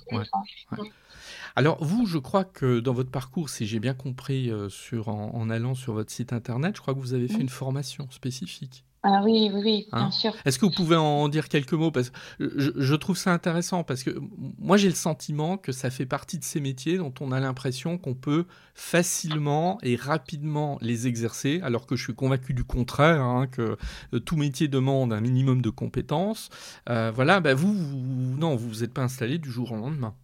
Alors 1.57 1.83
vous, 1.85 2.07
je 2.07 2.19
crois 2.19 2.45
que 2.45 2.81
dans 2.81 2.93
votre 2.93 3.11
parcours, 3.11 3.49
si 3.49 3.67
j'ai 3.67 3.79
bien 3.79 3.95
compris 3.95 4.51
euh, 4.51 4.69
sur, 4.69 5.09
en, 5.09 5.51
allant 5.51 5.75
sur 5.75 5.93
votre 5.93 6.11
site 6.11 6.33
internet, 6.33 6.75
je 6.77 6.81
crois 6.81 6.95
que 6.95 6.99
vous 6.99 7.15
avez 7.15 7.29
fait 7.29 7.41
une 7.41 7.49
formation 7.49 8.09
spécifique. 8.11 8.85
Ah 9.07 9.21
oui, 9.23 9.51
oui, 9.53 9.61
oui, 9.63 9.89
bien 9.93 10.07
hein 10.07 10.11
sûr. 10.11 10.33
Est-ce 10.47 10.59
que 10.59 10.65
vous 10.65 10.73
pouvez 10.73 10.97
en 10.97 11.29
dire 11.29 11.51
quelques 11.51 11.75
mots 11.75 11.91
parce 11.91 12.09
que 12.09 12.17
je, 12.39 12.95
trouve 12.95 13.19
ça 13.19 13.33
intéressant 13.33 13.85
parce 13.85 14.03
que 14.03 14.19
moi 14.59 14.79
j'ai 14.79 14.89
le 14.89 14.95
sentiment 14.95 15.59
que 15.59 15.73
ça 15.73 15.91
fait 15.91 16.07
partie 16.07 16.39
de 16.39 16.45
ces 16.45 16.59
métiers 16.59 16.97
dont 16.97 17.13
on 17.21 17.31
a 17.31 17.39
l'impression 17.39 17.99
qu'on 17.99 18.15
peut 18.15 18.47
facilement 18.75 19.77
et 19.83 19.97
rapidement 19.97 20.79
les 20.81 21.07
exercer, 21.07 21.61
alors 21.63 21.87
que 21.87 21.97
je 21.97 22.03
suis 22.03 22.15
convaincu 22.15 22.55
du 22.55 22.65
contraire, 22.65 23.21
hein, 23.21 23.47
que 23.47 23.77
euh, 24.15 24.21
tout 24.21 24.37
métier 24.37 24.69
demande 24.69 25.13
un 25.13 25.21
minimum 25.21 25.61
de 25.61 25.69
compétences. 25.69 26.49
Euh, 26.89 27.13
voilà, 27.15 27.41
bah 27.41 27.53
vous, 27.53 27.75
vous, 27.75 27.99
non, 28.39 28.57
vous 28.57 28.69
vous 28.71 28.85
êtes 28.85 28.95
pas 28.95 29.03
installé 29.03 29.37
du 29.37 29.51
jour 29.51 29.73
au 29.73 29.77
lendemain. 29.77 30.15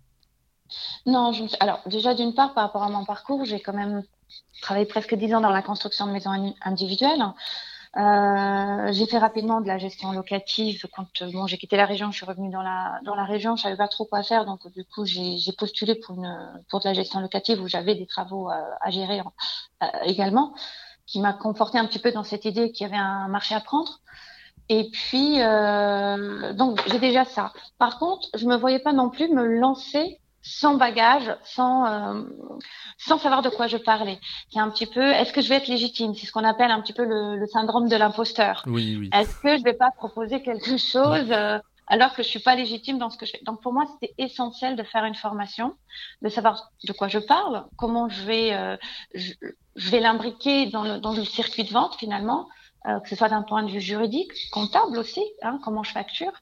Non, 1.05 1.33
alors 1.61 1.83
déjà 1.85 2.15
d'une 2.15 2.33
part 2.33 2.55
par 2.55 2.65
rapport 2.65 2.85
à 2.85 2.89
mon 2.89 3.05
parcours, 3.05 3.45
j'ai 3.45 3.61
quand 3.61 3.75
même 3.75 4.03
travaillé 4.63 4.87
presque 4.87 5.15
dix 5.15 5.35
ans 5.35 5.43
dans 5.43 5.51
la 5.51 5.61
construction 5.61 6.07
de 6.07 6.13
maisons 6.13 6.55
individuelles. 6.63 7.23
Euh, 7.97 8.93
j'ai 8.93 9.07
fait 9.07 9.19
rapidement 9.19 9.61
de 9.61 9.67
la 9.67 9.77
gestion 9.79 10.13
locative. 10.13 10.87
Quand 10.95 11.25
bon, 11.33 11.47
j'ai 11.49 11.59
quitté 11.59 11.77
la 11.77 11.87
région, 11.87 12.13
je 12.13 12.17
suis 12.19 12.27
revenue 12.27 12.51
dans 12.51 12.63
la 12.63 13.01
dans 13.05 13.17
la 13.17 13.25
région, 13.25 13.57
je 13.57 13.63
savais 13.63 13.77
pas 13.77 13.89
trop 13.89 14.05
quoi 14.05 14.23
faire, 14.23 14.45
donc 14.47 14.61
du 14.73 14.85
coup 14.85 15.05
j'ai 15.05 15.53
postulé 15.59 15.97
pour 15.97 16.17
pour 16.69 16.81
de 16.81 16.85
la 16.85 16.95
gestion 16.95 17.19
locative 17.21 17.61
où 17.61 17.67
j'avais 17.67 17.97
des 17.97 18.07
travaux 18.07 18.49
à, 18.49 18.65
à 18.81 18.91
gérer 18.91 19.21
euh, 19.83 19.87
également, 20.05 20.55
qui 21.07 21.21
m'a 21.21 21.33
conforté 21.33 21.79
un 21.79 21.87
petit 21.87 21.99
peu 21.99 22.13
dans 22.13 22.23
cette 22.23 22.45
idée 22.45 22.71
qu'il 22.71 22.87
y 22.87 22.91
avait 22.91 22.97
un 23.01 23.27
marché 23.29 23.55
à 23.57 23.61
prendre. 23.61 24.01
Et 24.69 24.89
puis 24.93 25.43
euh, 25.43 26.53
donc 26.53 26.81
j'ai 26.89 27.01
déjà 27.01 27.25
ça. 27.25 27.53
Par 27.79 27.99
contre, 27.99 28.29
je 28.37 28.47
me 28.47 28.57
voyais 28.57 28.79
pas 28.79 28.93
non 28.93 29.11
plus 29.11 29.29
me 29.29 29.45
lancer 29.45 30.21
sans 30.43 30.77
bagage, 30.77 31.37
sans 31.45 31.87
euh, 31.87 32.23
sans 32.99 33.19
savoir 33.19 33.43
de 33.43 33.51
quoi 33.51 33.67
je 33.67 33.77
parlais. 33.77 34.19
C'est 34.51 34.61
un 34.61 34.71
petit 34.71 34.87
peu, 34.87 35.03
est-ce 35.03 35.33
que 35.33 35.41
je 35.41 35.49
vais 35.49 35.57
être 35.57 35.69
légitime? 35.69 36.15
C'est 36.15 36.27
ce 36.27 36.33
qu'on 36.33 36.45
appelle 36.45 36.71
un 36.71 36.81
petit 36.81 36.93
peu 36.93 37.05
le, 37.05 37.37
le 37.37 37.47
syndrome 37.47 37.89
de 37.89 37.97
l'imposteur. 37.97 38.63
Oui, 38.67 38.97
oui. 38.99 39.11
Est-ce 39.13 39.39
que 39.41 39.59
je 39.59 39.63
vais 39.63 39.75
pas 39.75 39.91
proposer 39.91 40.43
quelque 40.43 40.77
chose 40.79 41.31
euh, 41.31 41.59
alors 41.89 42.15
que 42.15 42.23
je 42.23 42.29
suis 42.29 42.41
pas 42.41 42.55
légitime 42.55 42.99
dans 42.99 43.11
ce 43.11 43.19
que 43.19 43.27
je 43.27 43.33
fais? 43.33 43.41
Donc 43.45 43.61
pour 43.63 43.73
moi, 43.73 43.85
c'était 43.93 44.15
essentiel 44.17 44.77
de 44.77 44.83
faire 44.83 45.05
une 45.05 45.15
formation, 45.15 45.75
de 46.23 46.29
savoir 46.29 46.71
de 46.85 46.93
quoi 46.93 47.09
je 47.09 47.19
parle, 47.19 47.67
comment 47.77 48.09
je 48.09 48.23
vais 48.23 48.55
euh, 48.55 48.77
je, 49.15 49.33
je, 49.77 49.91
vais 49.91 50.01
l'imbriquer 50.01 50.67
dans 50.67 50.85
le 50.85 50.99
dans 50.99 51.13
le 51.13 51.25
circuit 51.25 51.65
de 51.65 51.71
vente 51.71 51.97
finalement. 51.97 52.49
Euh, 52.87 52.99
que 53.01 53.11
ce 53.11 53.17
soit 53.17 53.29
d'un 53.29 53.43
point 53.43 53.63
de 53.63 53.71
vue 53.71 53.81
juridique, 53.81 54.33
comptable 54.51 54.97
aussi, 54.97 55.23
hein, 55.43 55.61
comment 55.63 55.83
je 55.83 55.93
facture, 55.93 56.33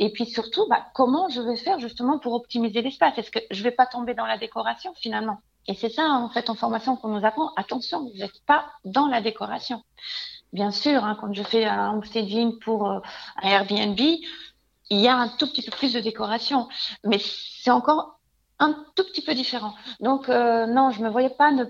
et 0.00 0.10
puis 0.10 0.26
surtout, 0.26 0.66
bah, 0.68 0.84
comment 0.92 1.28
je 1.28 1.40
vais 1.40 1.54
faire 1.54 1.78
justement 1.78 2.18
pour 2.18 2.32
optimiser 2.32 2.82
l'espace. 2.82 3.16
Est-ce 3.16 3.30
que 3.30 3.38
je 3.48 3.62
vais 3.62 3.70
pas 3.70 3.86
tomber 3.86 4.12
dans 4.14 4.26
la 4.26 4.36
décoration 4.36 4.92
finalement? 4.96 5.38
Et 5.68 5.74
c'est 5.74 5.90
ça 5.90 6.02
en 6.02 6.28
fait 6.28 6.50
en 6.50 6.56
formation 6.56 6.96
qu'on 6.96 7.08
nous 7.08 7.24
apprend. 7.24 7.52
Attention, 7.54 8.10
vous 8.10 8.18
n'êtes 8.18 8.44
pas 8.44 8.66
dans 8.84 9.06
la 9.06 9.20
décoration. 9.20 9.84
Bien 10.52 10.72
sûr, 10.72 11.04
hein, 11.04 11.16
quand 11.20 11.32
je 11.32 11.44
fais 11.44 11.64
un 11.64 11.92
homestaging 11.92 12.58
pour 12.58 12.90
euh, 12.90 12.98
un 13.40 13.48
Airbnb, 13.48 13.98
il 13.98 15.00
y 15.00 15.06
a 15.06 15.16
un 15.16 15.28
tout 15.28 15.46
petit 15.46 15.62
peu 15.62 15.70
plus 15.70 15.92
de 15.92 16.00
décoration, 16.00 16.68
mais 17.04 17.20
c'est 17.20 17.70
encore 17.70 18.18
un 18.58 18.72
tout 18.96 19.04
petit 19.04 19.22
peu 19.22 19.34
différent. 19.34 19.74
Donc 20.00 20.28
euh, 20.28 20.66
non, 20.66 20.90
je 20.90 21.02
me 21.02 21.08
voyais 21.08 21.30
pas 21.30 21.52
ne 21.52 21.64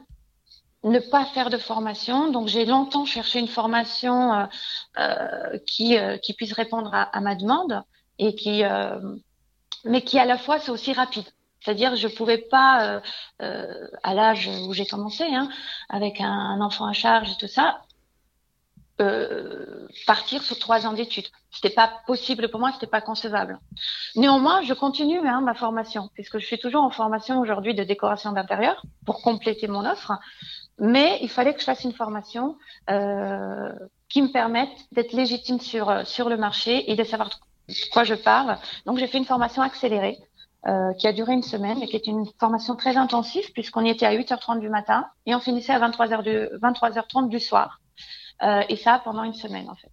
ne 0.90 0.98
pas 0.98 1.24
faire 1.26 1.50
de 1.50 1.56
formation. 1.56 2.30
Donc 2.30 2.48
j'ai 2.48 2.64
longtemps 2.64 3.04
cherché 3.04 3.38
une 3.38 3.48
formation 3.48 4.34
euh, 4.34 4.46
euh 4.98 5.58
qui, 5.66 5.98
euh, 5.98 6.18
qui 6.18 6.34
puisse 6.34 6.52
répondre 6.52 6.90
à, 6.94 7.20
ma 7.20 7.34
demande 7.34 7.82
et 8.18 8.34
qui, 8.34 8.62
mais 9.84 10.02
qui 10.02 10.18
à 10.18 10.24
la 10.24 10.38
fois 10.38 10.58
c'est 10.60 10.70
aussi 10.70 10.92
rapide. 10.92 11.26
C'est-à-dire 11.60 11.96
je 11.96 12.08
pouvais 12.08 12.38
pas 12.38 13.02
à 13.38 14.14
l'âge 14.14 14.50
où 14.68 14.72
j'ai 14.72 14.86
commencé, 14.86 15.24
hein, 15.24 15.48
avec 15.88 16.20
un, 16.20 16.30
un, 16.30 16.60
enfant 16.60 16.86
à 16.86 16.92
charge 16.92 17.30
et 17.32 17.36
tout 17.38 17.48
ça, 17.48 17.80
partir 20.06 20.42
sur 20.42 20.58
trois 20.58 20.86
ans 20.86 20.92
d'études. 20.92 21.26
C'était 21.50 21.70
pas 21.74 21.90
possible 22.06 22.48
pour 22.48 22.60
moi, 22.60 22.72
c'était 22.72 22.86
pas 22.86 23.00
concevable. 23.00 23.58
Néanmoins, 24.16 24.62
je 24.62 24.74
continue 24.74 25.26
hein, 25.26 25.40
ma 25.40 25.54
formation 25.54 26.10
puisque 26.14 26.38
je 26.38 26.46
suis 26.46 26.58
toujours 26.58 26.82
en 26.82 26.90
formation 26.90 27.40
aujourd'hui 27.40 27.74
de 27.74 27.84
décoration 27.84 28.32
d'intérieur 28.32 28.84
pour 29.06 29.22
compléter 29.22 29.66
mon 29.68 29.84
offre. 29.84 30.12
Mais 30.78 31.18
il 31.22 31.28
fallait 31.28 31.54
que 31.54 31.60
je 31.60 31.64
fasse 31.64 31.84
une 31.84 31.92
formation 31.92 32.56
euh, 32.90 33.72
qui 34.08 34.22
me 34.22 34.28
permette 34.28 34.70
d'être 34.92 35.12
légitime 35.12 35.60
sur, 35.60 35.88
euh, 35.88 36.04
sur 36.04 36.28
le 36.28 36.36
marché 36.36 36.90
et 36.90 36.96
de 36.96 37.04
savoir 37.04 37.30
de 37.30 37.74
quoi 37.92 38.04
je 38.04 38.14
parle. 38.14 38.58
Donc 38.86 38.98
j'ai 38.98 39.06
fait 39.06 39.18
une 39.18 39.24
formation 39.24 39.62
accélérée 39.62 40.18
euh, 40.66 40.92
qui 40.94 41.06
a 41.06 41.12
duré 41.12 41.32
une 41.32 41.42
semaine 41.42 41.82
et 41.82 41.86
qui 41.86 41.96
est 41.96 42.06
une 42.06 42.26
formation 42.38 42.74
très 42.74 42.96
intensive 42.96 43.52
puisqu'on 43.52 43.84
y 43.84 43.90
était 43.90 44.06
à 44.06 44.14
8h30 44.14 44.60
du 44.60 44.68
matin 44.68 45.06
et 45.26 45.34
on 45.34 45.40
finissait 45.40 45.72
à 45.72 45.78
23h 45.78 46.58
23h30 46.58 47.28
du 47.28 47.38
soir. 47.38 47.80
Euh, 48.42 48.62
et 48.68 48.76
ça 48.76 49.00
pendant 49.04 49.22
une 49.22 49.34
semaine 49.34 49.68
en 49.70 49.74
fait. 49.74 49.90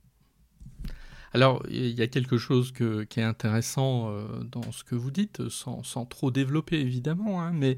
Alors, 1.33 1.63
il 1.69 1.97
y 1.97 2.01
a 2.01 2.07
quelque 2.07 2.37
chose 2.37 2.73
qui 2.73 3.19
est 3.19 3.23
intéressant 3.23 4.13
dans 4.51 4.71
ce 4.71 4.83
que 4.83 4.95
vous 4.95 5.11
dites, 5.11 5.47
sans, 5.49 5.81
trop 6.09 6.29
développer 6.29 6.79
évidemment, 6.79 7.41
hein, 7.41 7.53
mais 7.53 7.77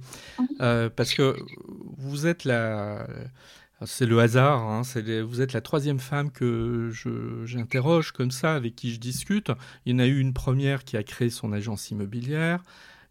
parce 0.57 1.13
que 1.13 1.37
vous 1.97 2.25
êtes 2.25 2.45
la 2.45 3.05
c'est 3.85 4.05
le 4.05 4.19
hasard. 4.19 4.61
Hein, 4.61 4.81
vous 5.23 5.41
êtes 5.41 5.53
la 5.53 5.61
troisième 5.61 5.99
femme 5.99 6.31
que 6.31 6.91
j'interroge 7.45 8.11
comme 8.11 8.31
ça, 8.31 8.55
avec 8.55 8.75
qui 8.75 8.91
je 8.91 8.99
discute. 8.99 9.51
Il 9.85 9.93
y 9.93 9.95
en 9.95 9.99
a 9.99 10.05
eu 10.05 10.19
une 10.19 10.33
première 10.33 10.83
qui 10.83 10.97
a 10.97 11.03
créé 11.03 11.29
son 11.29 11.53
agence 11.53 11.91
immobilière, 11.91 12.63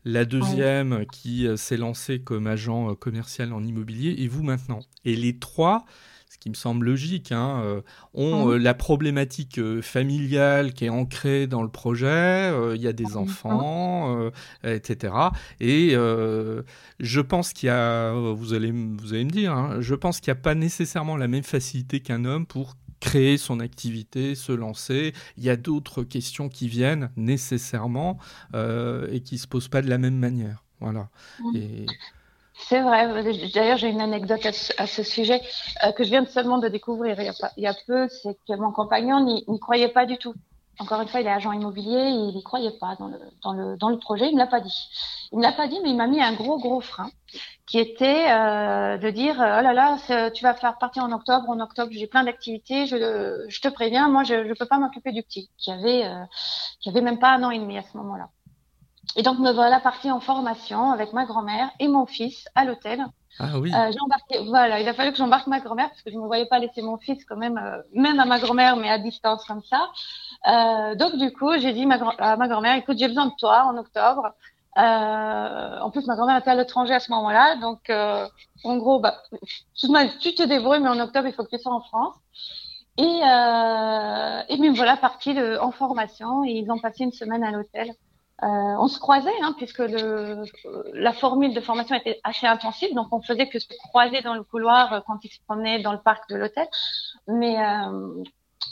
la 0.04 0.24
deuxième 0.24 1.06
qui 1.06 1.46
euh, 1.46 1.56
s'est 1.56 1.76
lancée 1.76 2.20
comme 2.20 2.48
agent 2.48 2.90
euh, 2.90 2.94
commercial 2.94 3.52
en 3.52 3.62
immobilier, 3.62 4.16
et 4.18 4.28
vous 4.28 4.42
maintenant. 4.42 4.80
Et 5.04 5.14
les 5.14 5.38
trois, 5.38 5.84
qui 6.42 6.50
me 6.50 6.54
semble 6.54 6.86
logique, 6.86 7.30
hein, 7.30 7.60
euh, 7.62 7.82
ont 8.14 8.50
euh, 8.50 8.58
la 8.58 8.74
problématique 8.74 9.58
euh, 9.58 9.80
familiale 9.80 10.72
qui 10.72 10.86
est 10.86 10.88
ancrée 10.88 11.46
dans 11.46 11.62
le 11.62 11.68
projet, 11.68 12.52
il 12.74 12.82
y 12.82 12.88
a 12.88 12.92
des 12.92 13.16
enfants, 13.16 14.30
etc. 14.64 15.14
Et 15.60 15.90
je 15.92 17.20
pense 17.20 17.52
qu'il 17.52 17.68
y 17.68 17.70
a, 17.70 18.12
vous 18.12 18.54
allez, 18.54 18.72
vous 18.72 19.14
allez 19.14 19.24
me 19.24 19.30
dire, 19.30 19.52
hein, 19.52 19.76
je 19.78 19.94
pense 19.94 20.18
qu'il 20.18 20.32
n'y 20.32 20.38
a 20.38 20.42
pas 20.42 20.56
nécessairement 20.56 21.16
la 21.16 21.28
même 21.28 21.44
facilité 21.44 22.00
qu'un 22.00 22.24
homme 22.24 22.44
pour 22.44 22.74
créer 22.98 23.36
son 23.36 23.60
activité, 23.60 24.34
se 24.34 24.50
lancer. 24.50 25.12
Il 25.36 25.44
y 25.44 25.50
a 25.50 25.56
d'autres 25.56 26.02
questions 26.02 26.48
qui 26.48 26.66
viennent 26.66 27.10
nécessairement 27.16 28.18
et 28.52 29.20
qui 29.20 29.36
ne 29.36 29.40
se 29.40 29.46
posent 29.46 29.68
pas 29.68 29.82
de 29.82 29.88
la 29.88 29.98
même 29.98 30.16
manière. 30.16 30.64
Voilà. 30.80 31.08
Et 31.54 31.86
c'est 32.68 32.80
vrai. 32.80 33.08
D'ailleurs, 33.54 33.78
j'ai 33.78 33.88
une 33.88 34.00
anecdote 34.00 34.46
à 34.78 34.86
ce, 34.86 35.02
sujet 35.02 35.40
euh, 35.84 35.92
que 35.92 36.04
je 36.04 36.10
viens 36.10 36.24
seulement 36.26 36.58
de 36.58 36.68
découvrir 36.68 37.20
il 37.20 37.62
y 37.62 37.66
a, 37.66 37.74
peu. 37.86 38.08
C'est 38.08 38.36
que 38.48 38.54
mon 38.56 38.72
compagnon 38.72 39.20
n'y 39.20 39.60
croyait 39.60 39.88
pas 39.88 40.06
du 40.06 40.18
tout. 40.18 40.34
Encore 40.78 41.00
une 41.02 41.08
fois, 41.08 41.20
il 41.20 41.26
est 41.26 41.30
agent 41.30 41.52
immobilier 41.52 42.08
il 42.08 42.34
n'y 42.34 42.42
croyait 42.42 42.78
pas 42.78 42.96
dans 42.98 43.08
le, 43.08 43.18
dans, 43.42 43.52
le, 43.52 43.76
dans 43.76 43.90
le 43.90 43.98
projet. 43.98 44.28
Il 44.28 44.34
ne 44.34 44.38
l'a 44.38 44.46
pas 44.46 44.60
dit. 44.60 44.88
Il 45.30 45.38
ne 45.38 45.42
l'a 45.42 45.52
pas 45.52 45.68
dit, 45.68 45.78
mais 45.82 45.90
il 45.90 45.96
m'a 45.96 46.06
mis 46.06 46.20
un 46.20 46.32
gros, 46.32 46.58
gros 46.58 46.80
frein 46.80 47.10
qui 47.66 47.78
était 47.78 48.30
euh, 48.30 48.98
de 48.98 49.10
dire 49.10 49.40
euh, 49.40 49.58
Oh 49.60 49.62
là 49.62 49.72
là, 49.72 50.30
tu 50.30 50.42
vas 50.42 50.54
faire 50.54 50.78
partir 50.78 51.04
en 51.04 51.12
octobre. 51.12 51.48
En 51.48 51.60
octobre, 51.60 51.92
j'ai 51.92 52.06
plein 52.06 52.24
d'activités. 52.24 52.86
Je, 52.86 53.44
je, 53.48 53.60
te 53.60 53.68
préviens, 53.68 54.08
moi, 54.08 54.24
je 54.24 54.34
ne 54.34 54.54
peux 54.54 54.66
pas 54.66 54.78
m'occuper 54.78 55.12
du 55.12 55.22
petit 55.22 55.50
qui 55.58 55.70
avait, 55.70 56.04
qui 56.80 56.88
avait 56.88 57.02
même 57.02 57.18
pas 57.18 57.32
un 57.32 57.42
an 57.42 57.50
et 57.50 57.58
demi 57.58 57.76
à 57.76 57.82
ce 57.82 57.96
moment-là. 57.98 58.28
Et 59.16 59.22
donc, 59.22 59.38
me 59.38 59.52
voilà 59.52 59.80
partie 59.80 60.10
en 60.10 60.20
formation 60.20 60.90
avec 60.90 61.12
ma 61.12 61.24
grand-mère 61.24 61.70
et 61.80 61.88
mon 61.88 62.06
fils 62.06 62.48
à 62.54 62.64
l'hôtel. 62.64 63.04
Ah 63.38 63.58
oui. 63.58 63.72
Euh, 63.74 63.90
embarqué, 64.00 64.38
voilà, 64.46 64.80
il 64.80 64.88
a 64.88 64.94
fallu 64.94 65.10
que 65.10 65.18
j'embarque 65.18 65.46
ma 65.46 65.60
grand-mère 65.60 65.88
parce 65.88 66.02
que 66.02 66.10
je 66.10 66.16
ne 66.16 66.22
me 66.22 66.26
voyais 66.26 66.46
pas 66.46 66.58
laisser 66.58 66.82
mon 66.82 66.98
fils 66.98 67.24
quand 67.24 67.36
même, 67.36 67.58
euh, 67.58 67.82
même 67.94 68.20
à 68.20 68.24
ma 68.24 68.38
grand-mère, 68.38 68.76
mais 68.76 68.90
à 68.90 68.98
distance 68.98 69.44
comme 69.44 69.62
ça. 69.62 69.88
Euh, 70.48 70.94
donc, 70.94 71.16
du 71.16 71.32
coup, 71.32 71.52
j'ai 71.58 71.72
dit 71.72 71.86
à 72.18 72.36
ma 72.36 72.48
grand-mère, 72.48 72.76
écoute, 72.76 72.98
j'ai 72.98 73.08
besoin 73.08 73.26
de 73.26 73.34
toi 73.38 73.64
en 73.64 73.76
octobre. 73.76 74.32
Euh, 74.78 75.78
en 75.80 75.90
plus, 75.90 76.06
ma 76.06 76.14
grand-mère 76.14 76.38
était 76.38 76.50
à 76.50 76.54
l'étranger 76.54 76.94
à 76.94 77.00
ce 77.00 77.10
moment-là. 77.10 77.56
Donc, 77.56 77.90
en 78.64 78.76
gros, 78.76 79.00
bah, 79.00 79.18
tu 80.20 80.34
te 80.34 80.42
débrouilles, 80.42 80.80
mais 80.80 80.88
en 80.88 81.00
octobre, 81.00 81.26
il 81.26 81.34
faut 81.34 81.44
que 81.44 81.54
tu 81.54 81.62
sois 81.62 81.74
en 81.74 81.80
France. 81.80 82.16
Et, 82.98 83.02
euh, 83.04 84.42
et 84.48 84.58
me 84.58 84.74
voilà 84.76 84.96
partie 84.98 85.32
de, 85.32 85.58
en 85.58 85.72
formation 85.72 86.44
et 86.44 86.50
ils 86.50 86.70
ont 86.70 86.78
passé 86.78 87.04
une 87.04 87.12
semaine 87.12 87.42
à 87.42 87.50
l'hôtel. 87.50 87.90
Euh, 88.42 88.46
on 88.46 88.88
se 88.88 88.98
croisait, 88.98 89.30
hein, 89.42 89.54
puisque 89.56 89.78
le, 89.78 90.42
la 90.94 91.12
formule 91.12 91.54
de 91.54 91.60
formation 91.60 91.94
était 91.94 92.20
assez 92.24 92.46
intensive, 92.46 92.92
donc 92.94 93.06
on 93.12 93.22
faisait 93.22 93.48
que 93.48 93.60
se 93.60 93.68
croiser 93.78 94.20
dans 94.20 94.34
le 94.34 94.42
couloir 94.42 94.92
euh, 94.92 95.00
quand 95.06 95.18
ils 95.24 95.30
se 95.30 95.40
promenaient 95.46 95.80
dans 95.80 95.92
le 95.92 96.00
parc 96.00 96.28
de 96.28 96.36
l'hôtel. 96.36 96.66
Mais 97.28 97.56
euh, 97.64 98.24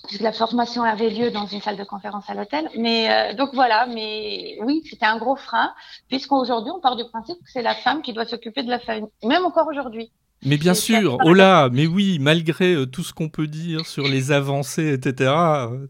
puisque 0.06 0.22
la 0.22 0.32
formation 0.32 0.82
avait 0.82 1.10
lieu 1.10 1.30
dans 1.30 1.46
une 1.46 1.60
salle 1.60 1.76
de 1.76 1.84
conférence 1.84 2.28
à 2.28 2.34
l'hôtel. 2.34 2.68
Mais 2.76 3.10
euh, 3.10 3.34
donc 3.34 3.50
voilà, 3.52 3.86
mais 3.86 4.58
oui, 4.62 4.82
c'était 4.88 5.06
un 5.06 5.18
gros 5.18 5.36
frein, 5.36 5.72
puisqu'aujourd'hui 6.08 6.72
on 6.74 6.80
part 6.80 6.96
du 6.96 7.04
principe 7.04 7.38
que 7.38 7.50
c'est 7.50 7.62
la 7.62 7.74
femme 7.74 8.02
qui 8.02 8.12
doit 8.12 8.24
s'occuper 8.24 8.62
de 8.62 8.70
la 8.70 8.78
famille, 8.78 9.10
même 9.22 9.44
encore 9.44 9.68
aujourd'hui. 9.68 10.10
Mais 10.44 10.56
bien 10.56 10.74
sûr, 10.74 11.18
oh 11.24 11.34
là, 11.34 11.68
mais 11.70 11.86
oui, 11.86 12.18
malgré 12.20 12.86
tout 12.90 13.02
ce 13.02 13.12
qu'on 13.12 13.28
peut 13.28 13.46
dire 13.46 13.86
sur 13.86 14.04
les 14.04 14.32
avancées, 14.32 14.92
etc., 14.94 15.32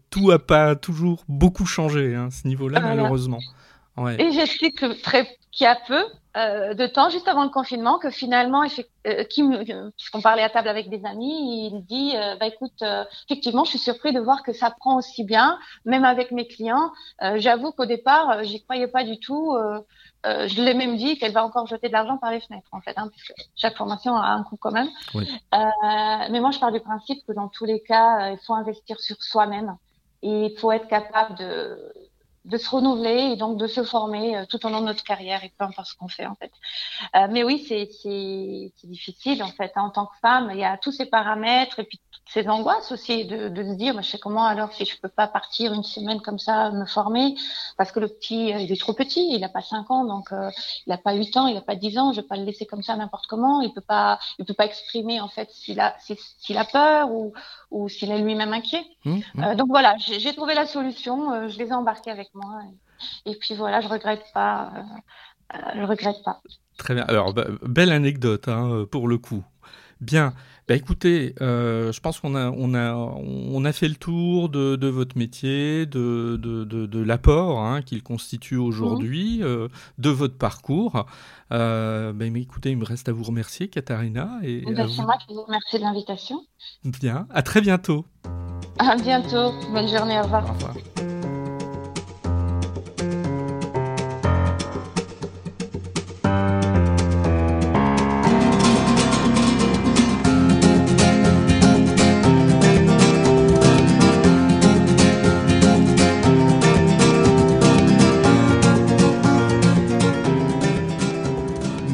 tout 0.09 0.31
a 0.31 0.39
pas 0.39 0.75
toujours 0.75 1.23
beaucoup 1.27 1.65
changé 1.65 2.15
hein, 2.15 2.27
à 2.27 2.31
ce 2.31 2.47
niveau-là, 2.47 2.79
malheureusement. 2.81 3.39
Et 4.17 4.31
j'explique 4.31 4.83
très 5.01 5.27
qu'il 5.51 5.65
y 5.65 5.67
a 5.67 5.77
peu 5.87 6.03
euh, 6.37 6.73
de 6.73 6.87
temps, 6.87 7.09
juste 7.09 7.27
avant 7.27 7.43
le 7.43 7.49
confinement, 7.49 7.99
que 7.99 8.09
finalement, 8.09 8.63
euh, 8.63 9.23
puisqu'on 9.97 10.21
parlait 10.21 10.43
à 10.43 10.49
table 10.49 10.69
avec 10.69 10.89
des 10.89 11.05
amis, 11.05 11.69
il 11.71 11.83
dit, 11.83 12.13
euh, 12.15 12.35
bah 12.39 12.47
écoute, 12.47 12.81
euh, 12.81 13.03
effectivement, 13.29 13.65
je 13.65 13.71
suis 13.71 13.79
surpris 13.79 14.13
de 14.13 14.19
voir 14.21 14.41
que 14.43 14.53
ça 14.53 14.73
prend 14.79 14.97
aussi 14.97 15.25
bien, 15.25 15.59
même 15.83 16.05
avec 16.05 16.31
mes 16.31 16.47
clients. 16.47 16.91
Euh, 17.21 17.35
j'avoue 17.37 17.71
qu'au 17.71 17.85
départ, 17.85 18.43
j'y 18.43 18.63
croyais 18.63 18.87
pas 18.87 19.03
du 19.03 19.19
tout. 19.19 19.57
Je 20.23 20.61
l'ai 20.61 20.73
même 20.73 20.97
dit 20.97 21.17
qu'elle 21.17 21.33
va 21.33 21.45
encore 21.45 21.67
jeter 21.67 21.87
de 21.87 21.93
l'argent 21.93 22.17
par 22.17 22.31
les 22.31 22.41
fenêtres, 22.41 22.69
en 22.71 22.81
fait, 22.81 22.93
hein, 22.97 23.09
puisque 23.09 23.33
chaque 23.55 23.75
formation 23.75 24.15
a 24.15 24.27
un 24.27 24.43
coût 24.43 24.57
quand 24.57 24.71
même. 24.71 24.89
Oui. 25.13 25.27
mais 25.51 26.39
moi, 26.39 26.51
je 26.51 26.59
pars 26.59 26.71
du 26.71 26.79
principe 26.79 27.25
que 27.27 27.33
dans 27.33 27.47
tous 27.47 27.65
les 27.65 27.81
cas, 27.81 28.31
il 28.31 28.39
faut 28.45 28.53
investir 28.53 28.99
sur 28.99 29.21
soi-même 29.21 29.75
et 30.23 30.45
il 30.45 30.57
faut 30.57 30.71
être 30.71 30.87
capable 30.87 31.35
de 31.35 31.93
de 32.45 32.57
se 32.57 32.69
renouveler 32.69 33.31
et 33.33 33.35
donc 33.35 33.57
de 33.57 33.67
se 33.67 33.83
former 33.83 34.37
euh, 34.37 34.45
tout 34.49 34.65
au 34.65 34.69
long 34.69 34.81
de 34.81 34.85
notre 34.85 35.03
carrière 35.03 35.43
et 35.43 35.51
peu 35.57 35.63
importe 35.63 35.87
ce 35.87 35.95
qu'on 35.95 36.07
fait 36.07 36.25
en 36.25 36.35
fait. 36.35 36.51
Euh, 37.15 37.27
mais 37.29 37.43
oui, 37.43 37.63
c'est 37.67 38.87
difficile 38.87 39.43
en 39.43 39.51
fait. 39.51 39.71
Hein, 39.75 39.83
en 39.83 39.89
tant 39.89 40.05
que 40.07 40.17
femme, 40.21 40.49
il 40.51 40.59
y 40.59 40.63
a 40.63 40.77
tous 40.77 40.91
ces 40.91 41.05
paramètres 41.05 41.79
et 41.79 41.83
puis 41.83 41.99
ces 42.27 42.47
angoisses 42.47 42.91
aussi 42.91 43.25
de, 43.25 43.49
de 43.49 43.63
se 43.63 43.73
dire, 43.73 43.93
bah, 43.93 44.01
je 44.01 44.09
sais 44.09 44.19
comment 44.19 44.45
alors 44.45 44.71
si 44.71 44.85
je 44.85 44.99
peux 44.99 45.09
pas 45.09 45.27
partir 45.27 45.73
une 45.73 45.83
semaine 45.83 46.21
comme 46.21 46.39
ça 46.39 46.71
me 46.71 46.85
former? 46.85 47.35
Parce 47.77 47.91
que 47.91 47.99
le 47.99 48.07
petit 48.07 48.53
euh, 48.53 48.59
il 48.59 48.71
est 48.71 48.79
trop 48.79 48.93
petit, 48.93 49.33
il 49.33 49.43
a 49.43 49.49
pas 49.49 49.61
5 49.61 49.91
ans 49.91 50.05
donc 50.05 50.31
euh, 50.31 50.49
il 50.87 50.93
a 50.93 50.97
pas 50.97 51.13
8 51.13 51.37
ans, 51.37 51.47
il 51.47 51.57
a 51.57 51.61
pas 51.61 51.75
10 51.75 51.97
ans, 51.99 52.11
je 52.13 52.21
vais 52.21 52.27
pas 52.27 52.37
le 52.37 52.45
laisser 52.45 52.65
comme 52.65 52.81
ça 52.81 52.95
n'importe 52.95 53.27
comment, 53.27 53.61
il 53.61 53.73
peut 53.73 53.81
pas 53.81 54.19
il 54.39 54.45
peut 54.45 54.53
pas 54.53 54.65
exprimer 54.65 55.21
en 55.21 55.27
fait 55.27 55.49
s'il 55.51 55.79
a 55.79 55.95
s'il 55.99 56.57
a 56.57 56.65
peur 56.65 57.11
ou 57.11 57.33
ou 57.71 57.87
s'il 57.87 58.11
est 58.11 58.19
lui-même 58.19 58.53
inquiet. 58.53 58.83
Mmh, 59.05 59.19
mmh. 59.33 59.43
Euh, 59.43 59.55
donc 59.55 59.67
voilà, 59.69 59.95
j'ai 59.97 60.33
trouvé 60.33 60.53
la 60.53 60.65
solution, 60.65 61.31
euh, 61.31 61.47
je 61.47 61.57
les 61.57 61.69
ai 61.69 61.73
embarqués 61.73 62.11
avec 62.11 62.30
moi 62.33 62.61
et, 63.25 63.31
et 63.31 63.35
puis 63.35 63.55
voilà, 63.55 63.81
je 63.81 63.87
regrette 63.87 64.23
pas 64.33 64.71
je 65.75 65.83
regrette 65.83 66.23
pas. 66.23 66.41
Très 66.77 66.93
bien. 66.93 67.03
Alors, 67.03 67.33
bah, 67.33 67.47
belle 67.63 67.91
anecdote 67.91 68.47
hein, 68.47 68.85
pour 68.89 69.07
le 69.07 69.17
coup. 69.17 69.43
Bien. 69.99 70.33
Bah 70.67 70.75
écoutez, 70.75 71.35
euh, 71.41 71.91
je 71.91 71.99
pense 71.99 72.19
qu'on 72.19 72.33
a, 72.33 72.49
on 72.49 72.73
a, 72.73 72.93
on 72.93 73.65
a 73.65 73.73
fait 73.73 73.89
le 73.89 73.95
tour 73.95 74.47
de, 74.49 74.75
de 74.75 74.87
votre 74.87 75.17
métier, 75.17 75.85
de, 75.85 76.37
de, 76.37 76.63
de, 76.63 77.03
l'apport 77.03 77.59
hein, 77.59 77.81
qu'il 77.81 78.01
constitue 78.01 78.55
aujourd'hui, 78.55 79.39
mhm. 79.39 79.45
euh, 79.45 79.67
de 79.97 80.09
votre 80.09 80.37
parcours. 80.37 81.05
Euh, 81.51 82.13
bah, 82.13 82.25
écoutez, 82.25 82.71
il 82.71 82.77
me 82.77 82.85
reste 82.85 83.09
à 83.09 83.11
vous 83.11 83.23
remercier, 83.23 83.67
Katharina. 83.67 84.39
Et 84.43 84.61
bah, 84.61 84.85
C'est 84.87 85.01
moi 85.01 85.17
qui 85.17 85.33
vous 85.33 85.43
remercie 85.43 85.77
de 85.77 85.83
l'invitation. 85.83 86.41
Bien, 86.83 87.27
à 87.31 87.41
très 87.41 87.61
bientôt. 87.61 88.05
À 88.79 88.95
bientôt, 88.95 89.51
bonne 89.73 89.89
journée, 89.89 90.19
au 90.19 90.23
revoir. 90.23 90.49
Au 90.49 90.53
revoir. 90.53 90.75